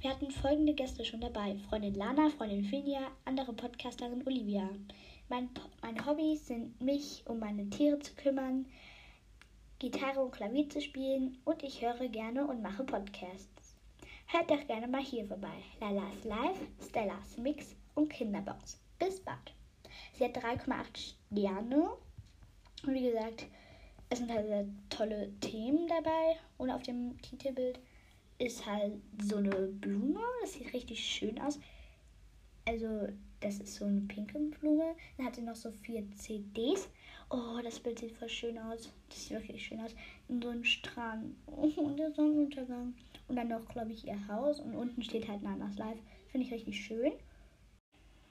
wir 0.00 0.10
hatten 0.10 0.30
folgende 0.30 0.74
Gäste 0.74 1.04
schon 1.04 1.20
dabei. 1.20 1.56
Freundin 1.68 1.94
Lana, 1.94 2.30
Freundin 2.30 2.64
Finja, 2.64 3.00
andere 3.24 3.52
Podcasterin 3.52 4.26
Olivia. 4.26 4.68
Mein, 5.28 5.50
meine 5.82 6.06
Hobbys 6.06 6.46
sind, 6.46 6.80
mich 6.80 7.24
um 7.26 7.40
meine 7.40 7.68
Tiere 7.68 7.98
zu 7.98 8.14
kümmern, 8.14 8.66
Gitarre 9.78 10.20
und 10.20 10.32
Klavier 10.32 10.68
zu 10.70 10.80
spielen 10.80 11.38
und 11.44 11.62
ich 11.62 11.82
höre 11.82 12.08
gerne 12.08 12.46
und 12.46 12.62
mache 12.62 12.84
Podcasts. 12.84 13.74
Hört 14.28 14.50
doch 14.50 14.66
gerne 14.66 14.88
mal 14.88 15.02
hier 15.02 15.26
vorbei. 15.26 15.62
Lalas 15.80 16.24
Live, 16.24 16.58
Stellas 16.88 17.36
Mix 17.38 17.74
und 17.94 18.08
Kinderbox. 18.08 18.80
Bis 18.98 19.20
bald. 19.20 19.54
Sie 20.14 20.24
hat 20.24 20.36
3,8 20.36 21.14
Sterne. 21.32 21.90
Und 22.84 22.94
wie 22.94 23.10
gesagt, 23.10 23.46
es 24.10 24.18
sind 24.18 24.30
halt 24.30 24.68
tolle 24.90 25.30
Themen 25.40 25.86
dabei. 25.88 26.38
Und 26.58 26.70
auf 26.70 26.82
dem 26.82 27.20
Titelbild 27.22 27.78
ist 28.38 28.64
halt 28.66 28.94
so 29.22 29.36
eine 29.36 29.50
Blume. 29.50 30.20
Das 30.40 30.54
sieht 30.54 30.72
richtig 30.72 31.04
schön 31.04 31.40
aus. 31.40 31.58
Also, 32.66 33.08
das 33.40 33.58
ist 33.58 33.74
so 33.74 33.84
eine 33.84 34.00
pinke 34.02 34.38
Blume. 34.38 34.94
Dann 35.16 35.26
hat 35.26 35.36
sie 35.36 35.42
noch 35.42 35.56
so 35.56 35.70
vier 35.70 36.04
CDs. 36.12 36.88
Oh, 37.28 37.60
das 37.62 37.80
Bild 37.80 37.98
sieht 37.98 38.12
voll 38.12 38.28
schön 38.28 38.58
aus. 38.58 38.92
Das 39.08 39.26
sieht 39.26 39.32
wirklich 39.32 39.66
schön 39.66 39.80
aus. 39.80 39.94
Und 40.28 40.42
so 40.42 40.50
ein 40.50 40.64
Strand. 40.64 41.34
Oh, 41.46 41.70
und 41.76 41.96
der 41.98 42.12
Sonnenuntergang. 42.12 42.94
Und 43.28 43.36
dann 43.36 43.48
noch, 43.48 43.66
glaube 43.68 43.92
ich, 43.92 44.06
ihr 44.06 44.28
Haus. 44.28 44.60
Und 44.60 44.74
unten 44.74 45.02
steht 45.02 45.28
halt 45.28 45.42
Nanas 45.42 45.76
Live. 45.76 45.98
Finde 46.28 46.46
ich 46.46 46.52
richtig 46.52 46.84
schön. 46.84 47.12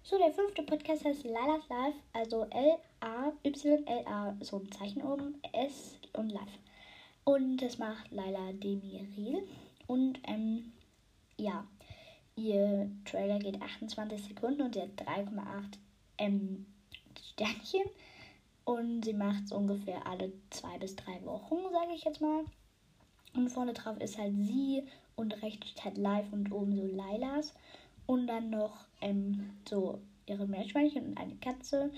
So, 0.04 0.18
der 0.18 0.32
fünfte 0.32 0.64
Podcast 0.64 1.04
heißt 1.04 1.24
Lila's 1.24 1.68
Live. 1.70 1.96
Also 2.14 2.46
L-A-Y-L-A. 2.50 4.38
So 4.42 4.60
ein 4.60 4.72
Zeichen 4.72 5.02
oben. 5.02 5.42
S 5.52 5.98
und 6.14 6.30
Live. 6.30 6.60
Und 7.26 7.58
das 7.58 7.78
macht 7.78 8.12
Laila 8.12 8.54
Demiril. 8.54 9.48
Und, 9.88 10.20
ähm, 10.28 10.72
ja. 11.38 11.68
Ihr 12.46 12.92
Trailer 13.06 13.40
geht 13.40 13.60
28 13.60 14.24
Sekunden 14.24 14.62
und 14.62 14.76
sie 14.76 14.82
hat 14.84 15.02
3,8 15.02 15.80
ähm, 16.20 16.68
Sternchen. 17.34 17.90
Und 18.66 19.04
sie 19.04 19.14
macht 19.14 19.46
es 19.46 19.52
ungefähr 19.52 20.06
alle 20.06 20.32
zwei 20.52 20.78
bis 20.78 20.96
drei 20.96 21.24
Wochen, 21.26 21.56
sage 21.72 21.94
ich 21.96 22.04
jetzt 22.04 22.22
mal. 22.22 22.46
Und 23.34 23.50
vorne 23.50 23.74
drauf 23.74 23.98
ist 24.00 24.20
halt 24.20 24.36
sie 24.38 24.84
und 25.16 25.42
rechts 25.42 25.70
steht 25.70 25.86
halt 25.86 25.98
live 25.98 26.32
und 26.32 26.52
oben 26.52 26.76
so 26.76 26.86
Lailas. 26.86 27.56
Und 28.06 28.28
dann 28.28 28.52
noch 28.52 28.86
ähm, 29.02 29.50
so 29.68 30.00
ihre 30.28 30.46
Meerschweinchen 30.46 31.08
und 31.08 31.18
eine 31.18 31.36
Katze 31.38 31.92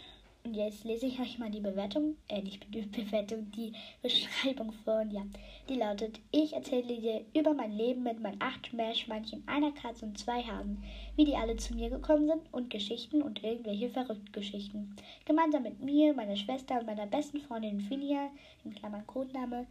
und 0.48 0.54
jetzt 0.54 0.86
lese 0.86 1.06
ich 1.06 1.20
euch 1.20 1.38
mal 1.40 1.52
die 1.52 1.60
Bewertung, 1.60 2.16
äh, 2.30 2.42
nicht 2.42 2.66
die 2.74 2.82
Bewertung, 3.02 3.52
die 3.52 3.74
Beschreibung 4.02 4.72
vor. 4.72 5.02
Und 5.02 5.12
ja, 5.12 5.24
die 5.68 5.76
lautet: 5.76 6.22
Ich 6.32 6.54
erzähle 6.54 6.96
dir 6.96 7.26
über 7.34 7.54
mein 7.54 7.76
Leben 7.76 8.04
mit 8.04 8.22
meinen 8.22 8.42
acht 8.42 8.72
Meerschweinchen, 8.72 9.44
einer 9.46 9.74
Katze 9.74 10.06
und 10.06 10.18
zwei 10.18 10.42
Hasen, 10.42 10.82
wie 11.18 11.26
die 11.26 11.36
alle 11.36 11.58
zu 11.58 11.76
mir 11.76 11.90
gekommen 11.90 12.28
sind 12.28 12.42
und 12.54 12.70
Geschichten 12.70 13.22
und 13.22 13.44
irgendwelche 13.44 13.90
verrückten 13.90 14.32
Geschichten. 14.32 14.96
Gemeinsam 15.26 15.64
mit 15.64 15.82
mir, 15.82 16.14
meiner 16.14 16.38
Schwester 16.38 16.80
und 16.80 16.86
meiner 16.86 17.08
besten 17.08 17.42
Freundin 17.42 17.82
Finia, 17.82 18.30
in 18.64 18.74
Klammern 18.74 19.06
Codename. 19.06 19.68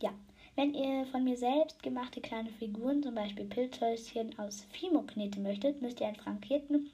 Ja, 0.00 0.10
wenn 0.54 0.72
ihr 0.72 1.04
von 1.06 1.24
mir 1.24 1.36
selbst 1.36 1.82
gemachte 1.82 2.20
kleine 2.20 2.50
Figuren, 2.50 3.02
zum 3.02 3.16
Beispiel 3.16 3.46
Pilzhäuschen 3.46 4.38
aus 4.38 4.66
Fimo 4.70 5.02
kneten 5.02 5.42
möchtet, 5.42 5.82
müsst 5.82 6.00
ihr 6.00 6.06
einen 6.06 6.16
frankierten 6.16 6.90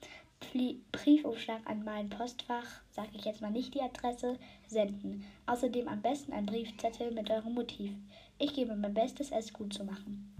Briefumschlag 0.93 1.61
an 1.65 1.85
mein 1.85 2.09
Postfach, 2.09 2.67
sage 2.91 3.11
ich 3.15 3.25
jetzt 3.25 3.41
mal 3.41 3.51
nicht 3.51 3.75
die 3.75 3.83
Adresse, 3.83 4.39
senden. 4.67 5.25
Außerdem 5.47 5.89
am 5.89 6.03
besten 6.03 6.33
ein 6.33 6.47
Briefzettel 6.47 7.11
mit 7.13 7.31
eurem 7.31 7.55
Motiv. 7.55 7.93
Ich 8.39 8.55
gebe 8.55 8.77
mein 8.77 8.95
Bestes, 8.95 9.31
es 9.31 9.53
gut 9.53 9.73
zu 9.73 9.85
machen. 9.85 10.35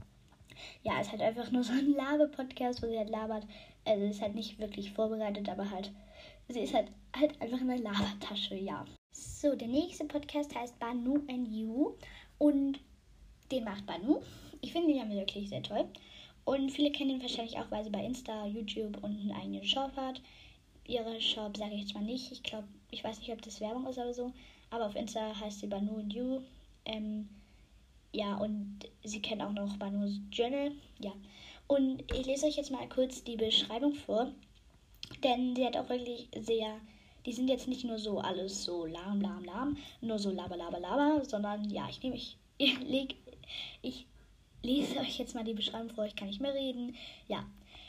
Ja, 0.83 1.01
es 1.01 1.07
ist 1.07 1.13
halt 1.13 1.23
einfach 1.23 1.51
nur 1.51 1.65
so 1.65 1.73
ein 1.73 1.95
Laber-Podcast, 1.95 2.83
wo 2.83 2.87
sie 2.87 2.99
halt 2.99 3.11
labert. 3.11 3.47
Also 3.85 4.05
ist 4.05 4.21
halt 4.21 4.35
nicht 4.35 4.59
wirklich 4.59 4.93
vorbereitet, 4.93 5.49
aber 5.49 5.71
halt, 5.71 5.93
sie 6.49 6.61
ist 6.61 6.75
halt, 6.75 6.89
halt 7.15 7.41
einfach 7.41 7.61
eine 7.61 7.77
Labertasche, 7.77 8.57
ja. 8.57 8.85
So, 9.13 9.55
der 9.55 9.69
nächste 9.69 10.05
Podcast 10.05 10.55
heißt 10.55 10.79
Banu 10.79 11.23
and 11.29 11.49
You 11.49 11.95
und 12.39 12.81
den 13.51 13.65
macht 13.65 13.87
Banu. 13.87 14.21
Ich 14.61 14.73
finde 14.73 14.91
ihn 14.91 14.99
ja 14.99 15.09
wirklich 15.09 15.49
sehr 15.49 15.63
toll. 15.63 15.87
Und 16.47 16.71
viele 16.71 16.93
kennen 16.93 17.11
ihn 17.11 17.23
wahrscheinlich 17.23 17.59
auch, 17.59 17.69
weil 17.73 17.83
sie 17.83 17.91
bei 17.91 18.05
Insta, 18.05 18.47
YouTube 18.47 19.03
und 19.03 19.19
einen 19.19 19.33
eigenen 19.33 19.65
Shop 19.65 19.91
hat. 19.97 20.21
Ihre 20.87 21.21
Shop 21.21 21.57
sage 21.57 21.75
ich 21.75 21.81
jetzt 21.81 21.95
mal 21.95 22.05
nicht. 22.05 22.31
Ich 22.31 22.45
glaube, 22.45 22.69
ich 22.93 23.03
weiß 23.03 23.19
nicht, 23.19 23.33
ob 23.33 23.43
das 23.43 23.61
Werbung 23.61 23.85
ist 23.89 23.99
oder 23.99 24.15
so. 24.15 24.33
Aber 24.71 24.87
auf 24.87 24.95
Insta 24.95 25.39
heißt 25.41 25.59
sie 25.59 25.67
Banu 25.67 25.97
und 25.97 26.15
You. 26.15 26.41
Ähm, 26.85 27.29
ja, 28.13 28.37
und 28.37 28.79
sie 29.03 29.21
kennt 29.21 29.43
auch 29.43 29.53
noch 29.53 29.77
Banus 29.77 30.21
Journal. 30.31 30.71
Ja. 31.01 31.13
Und 31.67 32.05
ich 32.13 32.27
lese 32.27 32.47
euch 32.47 32.57
jetzt 32.57 32.71
mal 32.71 32.89
kurz 32.89 33.25
die 33.25 33.37
Beschreibung 33.37 33.95
vor. 33.95 34.31
Denn 35.25 35.57
sie 35.57 35.67
hat 35.67 35.77
auch 35.77 35.89
wirklich 35.89 36.29
sehr. 36.39 36.81
Die 37.27 37.33
sind 37.33 37.49
jetzt 37.49 37.67
nicht 37.67 37.85
nur 37.85 37.99
so 37.99 38.21
alles 38.21 38.63
so 38.63 38.87
lahm, 38.87 39.21
lahm, 39.21 39.45
lahm, 39.45 39.77
nur 40.01 40.21
so 40.21 40.31
laber, 40.31 40.57
laber, 40.57 40.79
laber, 40.79 41.25
sondern 41.25 41.69
ja, 41.71 41.89
ich 41.91 42.01
nehme 42.05 42.15
ich, 42.15 42.37
ich 42.57 42.81
leg, 42.89 43.17
ich 43.83 44.07
lese 44.67 44.99
euch 44.99 45.19
jetzt 45.19 45.37
mal 45.37 45.45
die 45.45 45.55
Beschreibung 45.55 45.91
vor, 45.91 46.07
ich 46.07 46.17
kann 46.17 46.27
nicht 46.27 46.41
mehr 46.41 46.55
reden. 46.55 46.97
Ja. 47.29 47.45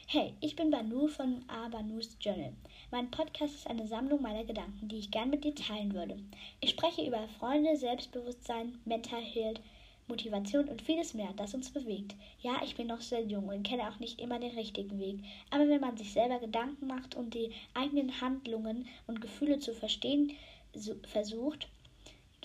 Hey, 0.05 0.33
ich 0.41 0.55
bin 0.55 0.69
Banu 0.69 1.07
von 1.07 1.43
A 1.47 1.67
Banus 1.69 2.15
Journal. 2.21 2.53
Mein 2.91 3.09
Podcast 3.09 3.55
ist 3.55 3.67
eine 3.67 3.87
Sammlung 3.87 4.21
meiner 4.21 4.43
Gedanken, 4.43 4.87
die 4.87 4.99
ich 4.99 5.09
gern 5.09 5.31
mit 5.31 5.43
dir 5.43 5.55
teilen 5.55 5.95
würde. 5.95 6.17
Ich 6.61 6.69
spreche 6.69 7.05
über 7.05 7.27
Freunde, 7.39 7.75
Selbstbewusstsein, 7.75 8.79
Mental 8.85 9.21
Health, 9.21 9.59
Motivation 10.07 10.69
und 10.69 10.83
vieles 10.83 11.15
mehr, 11.15 11.33
das 11.35 11.55
uns 11.55 11.71
bewegt. 11.71 12.15
Ja, 12.41 12.61
ich 12.63 12.75
bin 12.75 12.87
noch 12.87 13.01
sehr 13.01 13.23
jung 13.23 13.47
und 13.47 13.63
kenne 13.63 13.89
auch 13.89 13.99
nicht 13.99 14.21
immer 14.21 14.39
den 14.39 14.55
richtigen 14.55 14.99
Weg. 14.99 15.19
Aber 15.49 15.67
wenn 15.67 15.81
man 15.81 15.97
sich 15.97 16.13
selber 16.13 16.39
Gedanken 16.39 16.85
macht 16.85 17.15
und 17.15 17.33
die 17.33 17.51
eigenen 17.73 18.21
Handlungen 18.21 18.87
und 19.07 19.19
Gefühle 19.19 19.57
zu 19.57 19.73
verstehen 19.73 20.31
so, 20.75 20.93
versucht, 21.07 21.67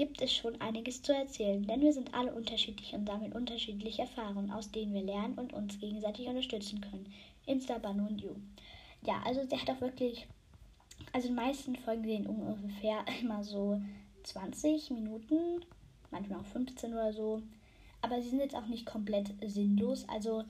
gibt 0.02 0.20
es 0.20 0.34
schon 0.34 0.60
einiges 0.60 1.00
zu 1.00 1.14
erzählen, 1.14 1.64
denn 1.64 1.80
wir 1.80 1.92
sind 1.92 2.12
alle 2.12 2.34
unterschiedlich 2.34 2.92
und 2.92 3.06
sammeln 3.06 3.32
unterschiedliche 3.32 4.02
Erfahrungen, 4.02 4.50
aus 4.50 4.68
denen 4.68 4.94
wir 4.94 5.04
lernen 5.04 5.38
und 5.38 5.52
uns 5.52 5.78
gegenseitig 5.78 6.26
unterstützen 6.26 6.80
können. 6.80 7.06
Insta, 7.46 7.78
Banu 7.78 8.08
und 8.08 8.20
You. 8.20 8.34
Ja, 9.06 9.22
also 9.24 9.46
sie 9.48 9.56
hat 9.56 9.70
auch 9.70 9.80
wirklich, 9.80 10.26
also 11.12 11.28
die 11.28 11.34
meisten 11.34 11.76
Folgen 11.76 12.02
gehen 12.02 12.26
ungefähr 12.26 13.04
immer 13.20 13.44
so 13.44 13.80
20 14.24 14.90
Minuten, 14.90 15.64
manchmal 16.10 16.40
auch 16.40 16.46
15 16.46 16.92
oder 16.92 17.12
so. 17.12 17.40
Aber 18.00 18.20
sie 18.20 18.30
sind 18.30 18.40
jetzt 18.40 18.56
auch 18.56 18.66
nicht 18.66 18.86
komplett 18.86 19.32
sinnlos. 19.46 20.04
Also 20.08 20.42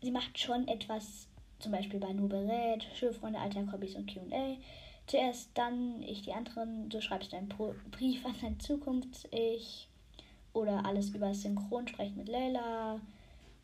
sie 0.00 0.10
macht 0.10 0.38
schon 0.38 0.68
etwas, 0.68 1.28
zum 1.58 1.72
Beispiel 1.72 2.00
bei 2.00 2.14
Nu 2.14 2.28
berät, 2.28 2.86
Schulfreunde, 2.94 3.40
Alltag, 3.40 3.70
Hobbys 3.70 3.94
und 3.94 4.10
QA 4.10 4.56
zuerst 5.06 5.50
dann 5.54 6.02
ich 6.02 6.22
die 6.22 6.32
anderen. 6.32 6.88
Du 6.88 7.00
schreibst 7.00 7.32
einen 7.34 7.48
Brief 7.48 8.24
an 8.24 8.34
dein 8.40 8.60
Zukunfts-Ich 8.60 9.88
oder 10.52 10.84
alles 10.84 11.10
über 11.10 11.34
Synchronsprechen 11.34 12.16
mit 12.16 12.28
Leila 12.28 13.00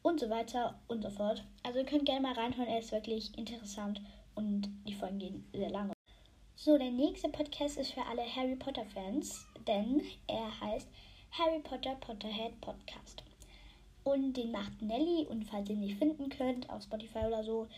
und 0.03 0.21
so 0.21 0.29
weiter 0.29 0.79
und 0.89 1.03
so 1.03 1.11
fort. 1.11 1.45
Also 1.63 1.79
ihr 1.79 1.87
könnt 1.87 2.07
gerne 2.07 2.23
mal 2.23 2.35
reinhören, 2.35 2.69
er 2.69 2.81
ist 2.81 2.93
wirklich 2.93 3.37
interessant 3.39 4.01
und 4.35 4.69
die 4.87 4.95
Folgen 4.95 5.19
gehen 5.19 5.45
sehr 5.53 5.71
lange. 5.71 5.93
So, 6.57 6.79
der 6.79 6.91
nächste 6.91 7.29
Podcast 7.29 7.79
ist 7.79 7.93
für 7.93 8.05
alle 8.07 8.25
Harry 8.37 8.57
Potter 8.57 8.85
Fans, 8.85 9.47
denn 9.67 10.03
er 10.27 10.61
heißt 10.61 10.89
Harry 11.33 11.61
Potter 11.61 11.95
Potterhead 11.97 12.61
Podcast. 12.61 13.23
Und 14.05 14.37
den 14.37 14.53
macht 14.53 14.83
Nelly 14.83 15.27
und 15.29 15.45
falls 15.45 15.69
ihr 15.69 15.77
ihn 15.77 15.81
nicht 15.81 15.99
finden 15.99 16.29
könnt 16.29 16.69
auf 16.69 16.83
Spotify 16.83 17.27
oder 17.27 17.43
so, 17.43 17.69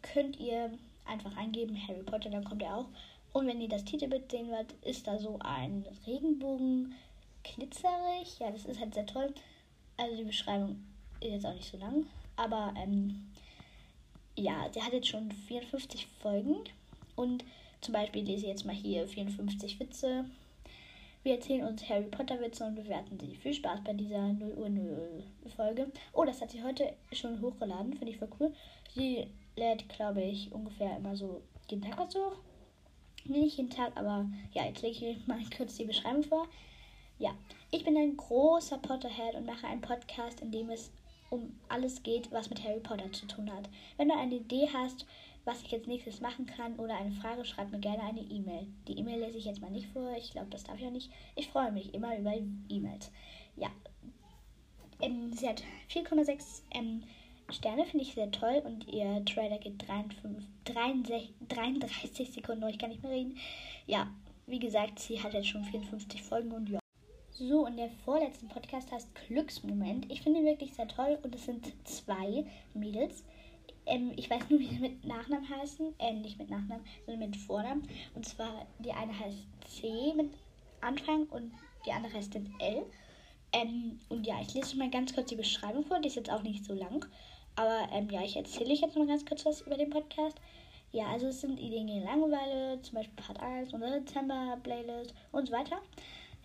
könnt 0.00 0.38
ihr 0.40 0.70
einfach 1.04 1.36
eingeben 1.36 1.76
Harry 1.88 2.02
Potter, 2.02 2.30
dann 2.30 2.44
kommt 2.44 2.62
er 2.62 2.76
auch. 2.76 2.86
Und 3.32 3.46
wenn 3.46 3.60
ihr 3.60 3.68
das 3.68 3.84
Titelbild 3.84 4.30
sehen 4.30 4.50
wollt, 4.50 4.72
ist 4.84 5.06
da 5.06 5.18
so 5.18 5.38
ein 5.40 5.86
Regenbogen 6.06 6.94
glitzerig. 7.42 8.38
Ja, 8.38 8.50
das 8.50 8.66
ist 8.66 8.80
halt 8.80 8.94
sehr 8.94 9.06
toll. 9.06 9.32
Also 9.96 10.16
die 10.16 10.24
Beschreibung 10.24 10.84
ist 11.20 11.30
jetzt 11.30 11.46
auch 11.46 11.54
nicht 11.54 11.70
so 11.70 11.78
lang. 11.78 12.06
Aber 12.36 12.74
ähm, 12.76 13.30
ja, 14.36 14.68
der 14.68 14.84
hat 14.84 14.92
jetzt 14.92 15.08
schon 15.08 15.30
54 15.30 16.06
Folgen. 16.20 16.56
Und 17.16 17.44
zum 17.80 17.94
Beispiel 17.94 18.22
lese 18.22 18.42
ich 18.42 18.48
jetzt 18.48 18.66
mal 18.66 18.74
hier 18.74 19.06
54 19.06 19.80
Witze. 19.80 20.26
Wir 21.22 21.34
erzählen 21.34 21.66
uns 21.66 21.88
Harry 21.88 22.04
Potter 22.04 22.40
Witze 22.40 22.64
und 22.64 22.74
bewerten 22.74 23.18
sie. 23.18 23.36
Viel 23.36 23.54
Spaß 23.54 23.80
bei 23.84 23.92
dieser 23.92 24.32
0 24.32 24.54
Uhr 24.54 24.68
0 24.68 25.24
Folge. 25.56 25.90
Oh, 26.12 26.24
das 26.24 26.40
hat 26.40 26.50
sie 26.50 26.62
heute 26.62 26.92
schon 27.12 27.40
hochgeladen. 27.40 27.94
Finde 27.94 28.10
ich 28.10 28.18
voll 28.18 28.30
cool. 28.40 28.52
Sie 28.94 29.26
lädt, 29.56 29.88
glaube 29.88 30.22
ich, 30.22 30.52
ungefähr 30.52 30.96
immer 30.96 31.16
so 31.16 31.40
jeden 31.70 31.82
Tag 31.82 31.96
was 31.96 32.14
hoch 32.14 32.36
nicht 33.24 33.56
jeden 33.56 33.70
Tag, 33.70 33.92
aber 33.96 34.26
ja, 34.52 34.64
jetzt 34.64 34.82
lege 34.82 35.10
ich 35.10 35.26
mal 35.26 35.38
kurz 35.56 35.76
die 35.76 35.84
Beschreibung 35.84 36.22
vor. 36.22 36.46
Ja, 37.18 37.32
ich 37.70 37.84
bin 37.84 37.96
ein 37.96 38.16
großer 38.16 38.78
Potterhead 38.78 39.34
und 39.34 39.46
mache 39.46 39.66
einen 39.66 39.80
Podcast, 39.80 40.40
in 40.40 40.50
dem 40.50 40.70
es 40.70 40.90
um 41.30 41.58
alles 41.68 42.02
geht, 42.02 42.30
was 42.30 42.50
mit 42.50 42.62
Harry 42.62 42.80
Potter 42.80 43.10
zu 43.12 43.26
tun 43.26 43.50
hat. 43.50 43.68
Wenn 43.96 44.08
du 44.08 44.14
eine 44.14 44.34
Idee 44.34 44.68
hast, 44.72 45.06
was 45.44 45.62
ich 45.62 45.70
jetzt 45.70 45.88
nächstes 45.88 46.20
machen 46.20 46.46
kann 46.46 46.78
oder 46.78 46.96
eine 46.96 47.12
Frage, 47.12 47.44
schreib 47.44 47.70
mir 47.72 47.80
gerne 47.80 48.02
eine 48.02 48.20
E-Mail. 48.20 48.66
Die 48.86 48.98
E-Mail 48.98 49.20
lese 49.20 49.38
ich 49.38 49.44
jetzt 49.46 49.60
mal 49.60 49.70
nicht 49.70 49.88
vor, 49.88 50.14
ich 50.16 50.32
glaube, 50.32 50.50
das 50.50 50.64
darf 50.64 50.78
ich 50.78 50.86
auch 50.86 50.90
nicht. 50.90 51.10
Ich 51.34 51.48
freue 51.48 51.72
mich 51.72 51.94
immer 51.94 52.16
über 52.18 52.34
E-Mails. 52.68 53.10
Ja, 53.56 53.70
ähm, 55.00 55.32
sie 55.32 55.48
hat 55.48 55.62
4,6 55.90 56.62
ähm, 56.70 57.02
Sterne 57.52 57.84
finde 57.84 58.04
ich 58.04 58.14
sehr 58.14 58.30
toll 58.30 58.62
und 58.64 58.88
ihr 58.88 59.24
Trailer 59.24 59.58
geht 59.58 59.86
53, 59.86 60.46
63, 60.64 61.34
33 61.48 62.32
Sekunden, 62.32 62.68
ich 62.68 62.78
kann 62.78 62.90
nicht 62.90 63.02
mehr 63.02 63.12
reden. 63.12 63.36
Ja, 63.86 64.10
wie 64.46 64.58
gesagt, 64.58 64.98
sie 64.98 65.22
hat 65.22 65.34
jetzt 65.34 65.48
schon 65.48 65.64
54 65.64 66.22
Folgen 66.22 66.52
und 66.52 66.68
ja. 66.68 66.80
So, 67.30 67.66
und 67.66 67.76
der 67.76 67.90
vorletzte 68.04 68.46
Podcast 68.46 68.92
heißt 68.92 69.08
Glücksmoment. 69.26 70.10
Ich 70.10 70.22
finde 70.22 70.40
ihn 70.40 70.46
wirklich 70.46 70.74
sehr 70.74 70.86
toll 70.88 71.18
und 71.22 71.34
es 71.34 71.46
sind 71.46 71.72
zwei 71.84 72.44
Mädels. 72.74 73.24
Ähm, 73.86 74.12
ich 74.16 74.30
weiß 74.30 74.48
nur, 74.48 74.60
wie 74.60 74.68
sie 74.68 74.78
mit 74.78 75.04
Nachnamen 75.04 75.48
heißen. 75.48 75.94
Äh, 75.98 76.12
nicht 76.14 76.38
mit 76.38 76.50
Nachnamen, 76.50 76.84
sondern 77.06 77.30
mit 77.30 77.36
Vornamen. 77.36 77.88
Und 78.14 78.26
zwar, 78.26 78.66
die 78.78 78.92
eine 78.92 79.18
heißt 79.18 79.38
C 79.66 80.12
mit 80.14 80.30
Anfang 80.80 81.24
und 81.26 81.52
die 81.86 81.92
andere 81.92 82.12
heißt 82.12 82.34
L. 82.34 82.86
Ähm, 83.52 83.98
und 84.08 84.26
ja, 84.26 84.40
ich 84.40 84.54
lese 84.54 84.76
mal 84.76 84.90
ganz 84.90 85.14
kurz 85.14 85.28
die 85.28 85.36
Beschreibung 85.36 85.84
vor. 85.84 86.00
Die 86.00 86.08
ist 86.08 86.16
jetzt 86.16 86.30
auch 86.30 86.42
nicht 86.42 86.64
so 86.64 86.74
lang. 86.74 87.06
Aber 87.56 87.88
ähm, 87.92 88.08
ja, 88.10 88.22
ich 88.22 88.36
erzähle 88.36 88.72
euch 88.72 88.80
jetzt 88.80 88.96
mal 88.96 89.06
ganz 89.06 89.24
kurz 89.24 89.44
was 89.44 89.60
über 89.62 89.76
den 89.76 89.90
Podcast. 89.90 90.36
Ja, 90.92 91.06
also 91.06 91.28
es 91.28 91.40
sind 91.40 91.58
Ideen 91.58 91.86
gegen 91.86 92.04
Langeweile, 92.04 92.80
zum 92.82 92.96
Beispiel 92.96 93.16
Part 93.16 93.40
1, 93.40 93.72
unsere 93.72 94.00
Dezember-Playlist 94.00 95.14
und 95.32 95.46
so 95.46 95.52
weiter. 95.52 95.80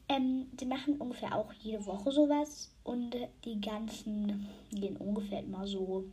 Ähm, 0.09 0.47
die 0.53 0.65
machen 0.65 0.95
ungefähr 0.99 1.35
auch 1.35 1.51
jede 1.53 1.85
Woche 1.85 2.11
sowas 2.11 2.71
und 2.85 3.13
die 3.43 3.59
ganzen 3.59 4.47
gehen 4.71 4.95
ungefähr 4.97 5.39
immer 5.39 5.67
so, 5.67 6.05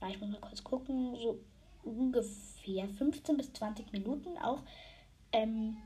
ja, 0.00 0.08
ich 0.08 0.20
muss 0.20 0.30
mal 0.30 0.40
kurz 0.40 0.64
gucken, 0.64 1.14
so 1.16 1.38
ungefähr 1.84 2.88
15 2.88 3.36
bis 3.36 3.52
20 3.52 3.92
Minuten 3.92 4.36
auch. 4.38 4.62
Ähm, 5.32 5.76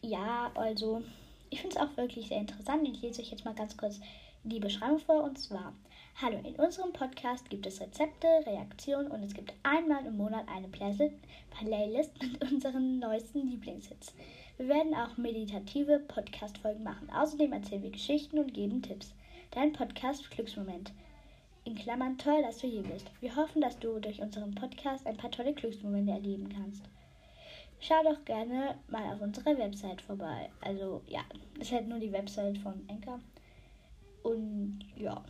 ja, 0.00 0.50
also 0.54 1.02
ich 1.50 1.60
finde 1.60 1.76
es 1.76 1.82
auch 1.82 1.94
wirklich 1.98 2.28
sehr 2.28 2.38
interessant. 2.38 2.88
Ich 2.88 3.02
lese 3.02 3.20
euch 3.20 3.30
jetzt 3.30 3.44
mal 3.44 3.54
ganz 3.54 3.76
kurz 3.76 4.00
die 4.44 4.60
Beschreibung 4.60 4.98
vor 4.98 5.24
und 5.24 5.38
zwar. 5.38 5.74
Hallo, 6.22 6.38
in 6.44 6.54
unserem 6.54 6.92
Podcast 6.92 7.50
gibt 7.50 7.66
es 7.66 7.80
Rezepte, 7.80 8.28
Reaktionen 8.46 9.10
und 9.10 9.24
es 9.24 9.34
gibt 9.34 9.52
einmal 9.64 10.06
im 10.06 10.16
Monat 10.16 10.46
eine 10.46 10.68
Playlist 10.68 12.22
mit 12.22 12.52
unseren 12.52 13.00
neuesten 13.00 13.50
Lieblingshits. 13.50 14.14
Wir 14.56 14.68
werden 14.68 14.94
auch 14.94 15.16
meditative 15.16 15.98
Podcast-Folgen 15.98 16.84
machen. 16.84 17.10
Außerdem 17.10 17.52
erzählen 17.52 17.82
wir 17.82 17.90
Geschichten 17.90 18.38
und 18.38 18.54
geben 18.54 18.80
Tipps. 18.80 19.12
Dein 19.50 19.72
Podcast 19.72 20.30
Glücksmoment. 20.30 20.92
In 21.64 21.74
Klammern 21.74 22.16
toll, 22.16 22.42
dass 22.42 22.58
du 22.58 22.68
hier 22.68 22.84
bist. 22.84 23.10
Wir 23.20 23.34
hoffen, 23.34 23.60
dass 23.60 23.80
du 23.80 23.98
durch 23.98 24.20
unseren 24.20 24.54
Podcast 24.54 25.08
ein 25.08 25.16
paar 25.16 25.32
tolle 25.32 25.52
Glücksmomente 25.52 26.12
erleben 26.12 26.48
kannst. 26.48 26.84
Schau 27.80 28.00
doch 28.04 28.24
gerne 28.24 28.78
mal 28.86 29.12
auf 29.12 29.20
unserer 29.20 29.58
Website 29.58 30.00
vorbei. 30.00 30.48
Also 30.60 31.02
ja, 31.08 31.22
das 31.58 31.66
ist 31.66 31.72
halt 31.72 31.88
nur 31.88 31.98
die 31.98 32.12
Website 32.12 32.58
von 32.58 32.88
Anchor. 32.88 33.18
Und 34.22 34.78
ja. 34.96 35.20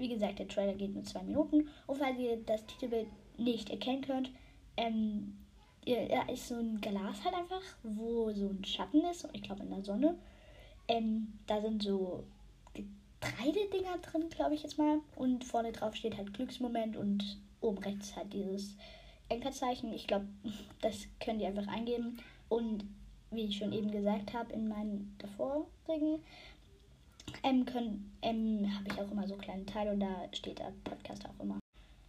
Wie 0.00 0.08
gesagt, 0.08 0.38
der 0.38 0.48
Trailer 0.48 0.72
geht 0.72 0.94
nur 0.94 1.04
zwei 1.04 1.22
Minuten. 1.22 1.68
Und 1.86 1.98
falls 1.98 2.18
ihr 2.18 2.38
das 2.38 2.64
Titelbild 2.64 3.06
nicht 3.36 3.68
erkennen 3.68 4.00
könnt, 4.00 4.30
ähm, 4.78 5.36
ja, 5.84 6.22
ist 6.22 6.48
so 6.48 6.54
ein 6.54 6.80
Glas 6.80 7.22
halt 7.22 7.34
einfach, 7.34 7.60
wo 7.82 8.32
so 8.32 8.48
ein 8.48 8.64
Schatten 8.64 9.02
ist. 9.04 9.28
Ich 9.34 9.42
glaube 9.42 9.62
in 9.62 9.70
der 9.70 9.82
Sonne. 9.84 10.18
Ähm, 10.88 11.34
da 11.46 11.60
sind 11.60 11.82
so 11.82 12.24
Getreidedinger 12.74 13.98
drin, 13.98 14.30
glaube 14.30 14.54
ich 14.54 14.62
jetzt 14.62 14.78
mal. 14.78 15.00
Und 15.16 15.44
vorne 15.44 15.72
drauf 15.72 15.94
steht 15.94 16.16
halt 16.16 16.32
Glücksmoment 16.32 16.96
und 16.96 17.38
oben 17.60 17.78
rechts 17.78 18.16
halt 18.16 18.32
dieses 18.32 18.76
Enkerzeichen. 19.28 19.92
Ich 19.92 20.06
glaube, 20.06 20.26
das 20.80 21.08
könnt 21.18 21.42
ihr 21.42 21.48
einfach 21.48 21.68
eingeben. 21.68 22.18
Und 22.48 22.84
wie 23.30 23.44
ich 23.44 23.58
schon 23.58 23.72
eben 23.72 23.90
gesagt 23.90 24.32
habe 24.32 24.52
in 24.52 24.66
meinen 24.66 25.14
davorigen 25.18 26.20
ähm, 27.42 27.66
ähm, 28.22 28.74
habe 28.74 28.88
ich 28.88 29.00
auch 29.00 29.10
immer 29.10 29.26
so 29.26 29.36
kleine 29.36 29.66
Teile 29.66 29.92
und 29.92 30.00
da 30.00 30.28
steht 30.32 30.58
der 30.58 30.72
Podcast 30.84 31.24
auch 31.26 31.42
immer. 31.42 31.58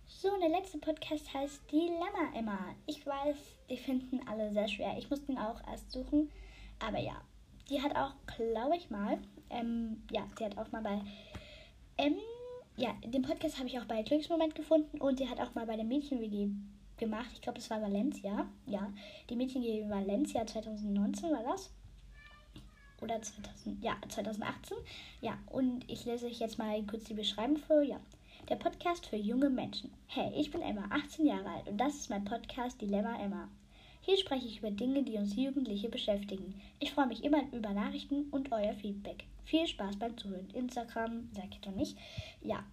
So, 0.08 0.32
und 0.34 0.42
der 0.42 0.50
letzte 0.50 0.78
Podcast 0.78 1.34
heißt 1.34 1.72
Dilemma 1.72 2.36
Emma. 2.36 2.76
Ich 2.86 3.06
weiß, 3.06 3.38
die 3.70 3.78
finden 3.78 4.20
alle 4.28 4.52
sehr 4.52 4.68
schwer. 4.68 4.96
Ich 4.98 5.10
musste 5.10 5.32
ihn 5.32 5.38
auch 5.38 5.66
erst 5.68 5.92
suchen. 5.92 6.30
Aber 6.80 7.00
ja, 7.00 7.22
die 7.70 7.82
hat 7.82 7.96
auch, 7.96 8.14
glaube 8.38 8.76
ich 8.76 8.90
mal, 8.90 9.18
ähm, 9.50 10.04
ja, 10.12 10.28
die 10.38 10.46
hat 10.46 10.58
auch 10.58 10.72
mal 10.72 10.82
bei, 10.82 11.02
ähm, 11.98 12.18
ja, 12.76 12.94
den 13.06 13.22
Podcast 13.22 13.58
habe 13.58 13.68
ich 13.68 13.80
auch 13.80 13.86
bei 13.86 14.02
Glücksmoment 14.04 14.56
gefunden 14.56 15.00
und 15.00 15.20
die 15.20 15.30
hat 15.30 15.40
auch 15.40 15.56
mal 15.56 15.66
bei 15.66 15.76
der 15.76 15.86
Mädchen-WG 15.86 16.50
gemacht. 16.98 17.30
Ich 17.34 17.42
glaube, 17.42 17.60
das 17.60 17.70
war 17.70 17.82
Valencia. 17.82 18.48
Ja, 18.66 18.92
die 19.30 19.36
Mädchen-WG 19.36 19.90
Valencia 19.90 20.46
2019 20.46 21.32
war 21.32 21.44
das 21.44 21.72
oder 23.02 23.22
2000, 23.22 23.84
ja, 23.84 23.98
2018. 24.08 24.78
Ja, 25.22 25.38
und 25.48 25.84
ich 25.90 26.06
lese 26.06 26.28
euch 26.28 26.40
jetzt 26.40 26.58
mal 26.58 26.82
kurz 26.84 27.06
die 27.06 27.14
Beschreibung 27.14 27.58
vor. 27.58 27.82
Ja, 27.82 28.00
der 28.50 28.56
Podcast 28.56 29.06
für 29.06 29.18
junge 29.18 29.50
Menschen. 29.50 29.92
Hey, 30.08 30.32
ich 30.36 30.52
bin 30.52 30.62
Emma, 30.62 30.86
18 30.90 31.26
Jahre 31.26 31.50
alt 31.50 31.68
und 31.68 31.78
das 31.78 31.96
ist 31.96 32.10
mein 32.10 32.26
Podcast 32.26 32.82
Dilemma 32.82 33.20
Emma. 33.20 33.48
Hier 34.02 34.18
spreche 34.18 34.48
ich 34.48 34.60
über 34.60 34.72
Dinge, 34.72 35.04
die 35.04 35.18
uns 35.18 35.36
Jugendliche 35.36 35.88
beschäftigen. 35.88 36.60
Ich 36.80 36.92
freue 36.92 37.08
mich 37.08 37.24
immer 37.24 37.44
über 37.52 37.70
Nachrichten 37.70 38.26
und 38.32 38.52
euer 38.52 38.74
Feedback. 38.74 39.26
Viel 39.46 39.68
Spaß 39.68 39.98
beim 39.98 40.18
Zuhören. 40.18 40.50
Instagram, 40.54 41.30
sag 41.34 41.50
ich 41.52 41.60
doch 41.62 41.76
nicht. 41.76 41.96
Ja, 42.42 42.64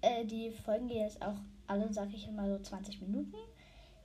äh, 0.00 0.24
die 0.24 0.50
Folgen 0.50 0.88
gehen 0.88 1.02
jetzt 1.02 1.20
auch 1.20 1.36
alle, 1.66 1.92
sag 1.92 2.08
ich 2.14 2.26
immer, 2.28 2.48
so 2.48 2.62
20 2.62 3.00
Minuten. 3.02 3.34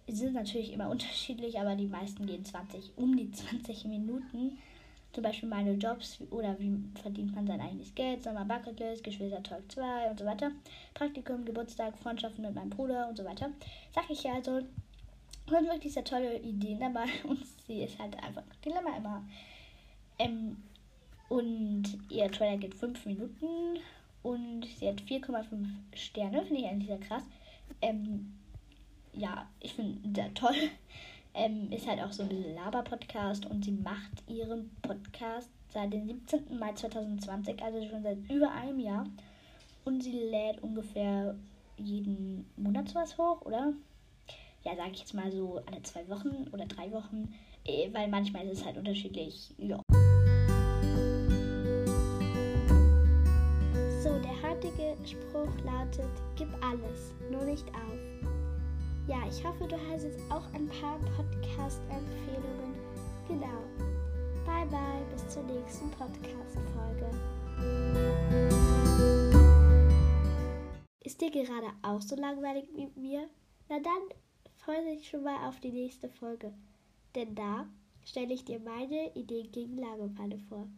Sie 0.07 0.15
sind 0.17 0.33
natürlich 0.33 0.73
immer 0.73 0.89
unterschiedlich, 0.91 1.59
aber 1.59 1.75
die 1.75 1.87
meisten 1.87 2.25
gehen 2.25 2.43
20, 2.43 2.91
um 2.97 3.15
die 3.15 3.31
20 3.31 3.85
Minuten. 3.85 4.57
Zum 5.13 5.23
Beispiel 5.23 5.47
meine 5.47 5.73
Jobs 5.73 6.19
oder 6.31 6.59
wie 6.59 6.75
verdient 6.99 7.35
man 7.35 7.45
sein 7.45 7.61
eigenes 7.61 7.93
Geld, 7.93 8.23
Sommer 8.23 8.45
Bucketlist, 8.45 9.03
Geschwister 9.03 9.43
Talk 9.43 9.71
2 9.71 10.09
und 10.09 10.19
so 10.19 10.25
weiter. 10.25 10.51
Praktikum, 10.95 11.45
Geburtstag, 11.45 11.97
Freundschaften 11.99 12.43
mit 12.43 12.55
meinem 12.55 12.71
Bruder 12.71 13.07
und 13.07 13.17
so 13.17 13.23
weiter. 13.23 13.51
Sag 13.93 14.09
ich 14.09 14.23
ja 14.23 14.33
also, 14.33 14.61
sind 15.47 15.67
wirklich 15.67 15.93
sehr 15.93 16.03
tolle 16.03 16.39
Ideen 16.39 16.79
dabei 16.79 17.05
und 17.27 17.45
sie 17.67 17.83
ist 17.83 17.99
halt 17.99 18.15
einfach 18.23 18.43
Dilemma 18.65 18.97
immer. 18.97 19.23
Ähm, 20.17 20.57
und 21.29 21.83
ihr 22.09 22.31
Trailer 22.31 22.57
geht 22.57 22.75
5 22.75 23.05
Minuten 23.05 23.79
und 24.23 24.65
sie 24.65 24.87
hat 24.87 25.01
4,5 25.01 25.67
Sterne, 25.95 26.43
finde 26.43 26.61
ich 26.61 26.67
eigentlich 26.67 26.87
sehr 26.87 26.99
krass. 26.99 27.23
Ähm, 27.81 28.33
ja, 29.13 29.47
ich 29.59 29.73
finde 29.73 29.99
sehr 30.15 30.33
toll. 30.33 30.55
Ähm, 31.35 31.71
ist 31.71 31.87
halt 31.87 31.99
auch 31.99 32.11
so 32.11 32.23
ein 32.23 32.55
Laber-Podcast 32.55 33.47
und 33.47 33.65
sie 33.65 33.71
macht 33.71 34.23
ihren 34.27 34.69
Podcast 34.83 35.49
seit 35.69 35.91
dem 35.91 36.05
17. 36.05 36.59
Mai 36.59 36.73
2020, 36.73 37.61
also 37.63 37.83
schon 37.87 38.03
seit 38.03 38.17
über 38.29 38.51
einem 38.51 38.79
Jahr. 38.79 39.05
Und 39.83 40.03
sie 40.03 40.11
lädt 40.11 40.61
ungefähr 40.61 41.35
jeden 41.77 42.45
Monat 42.55 42.87
sowas 42.89 43.17
hoch, 43.17 43.41
oder? 43.41 43.73
Ja, 44.63 44.75
sage 44.75 44.91
ich 44.93 44.99
jetzt 44.99 45.13
mal 45.13 45.31
so 45.31 45.59
alle 45.65 45.81
zwei 45.81 46.07
Wochen 46.07 46.47
oder 46.53 46.65
drei 46.65 46.91
Wochen, 46.91 47.33
äh, 47.65 47.91
weil 47.91 48.07
manchmal 48.07 48.47
ist 48.47 48.59
es 48.59 48.65
halt 48.65 48.77
unterschiedlich. 48.77 49.53
Ja. 49.57 49.81
So, 54.01 54.19
der 54.19 54.41
heutige 54.41 54.95
Spruch 55.05 55.53
lautet: 55.65 56.11
Gib 56.37 56.47
alles, 56.63 57.13
nur 57.29 57.43
nicht 57.43 57.67
auf. 57.69 58.22
Ja, 59.05 59.17
ich 59.27 59.43
hoffe, 59.43 59.67
du 59.67 59.75
hast 59.89 60.03
jetzt 60.03 60.31
auch 60.31 60.45
ein 60.53 60.69
paar 60.69 60.97
Podcast-Empfehlungen. 61.17 62.73
Genau. 63.27 63.61
Bye 64.45 64.65
bye, 64.67 65.03
bis 65.11 65.27
zur 65.27 65.43
nächsten 65.43 65.91
Podcast-Folge. 65.91 67.09
Ist 71.03 71.19
dir 71.19 71.31
gerade 71.31 71.67
auch 71.81 72.01
so 72.01 72.15
langweilig 72.15 72.69
wie 72.73 72.89
mir? 72.97 73.27
Na 73.67 73.79
dann 73.79 74.17
freue 74.55 74.85
dich 74.85 75.09
schon 75.09 75.23
mal 75.23 75.49
auf 75.49 75.59
die 75.59 75.71
nächste 75.71 76.07
Folge. 76.07 76.53
Denn 77.13 77.35
da 77.35 77.67
stelle 78.05 78.33
ich 78.33 78.45
dir 78.45 78.59
meine 78.61 79.13
Idee 79.15 79.43
gegen 79.43 79.79
Langeweile 79.79 80.39
vor. 80.47 80.69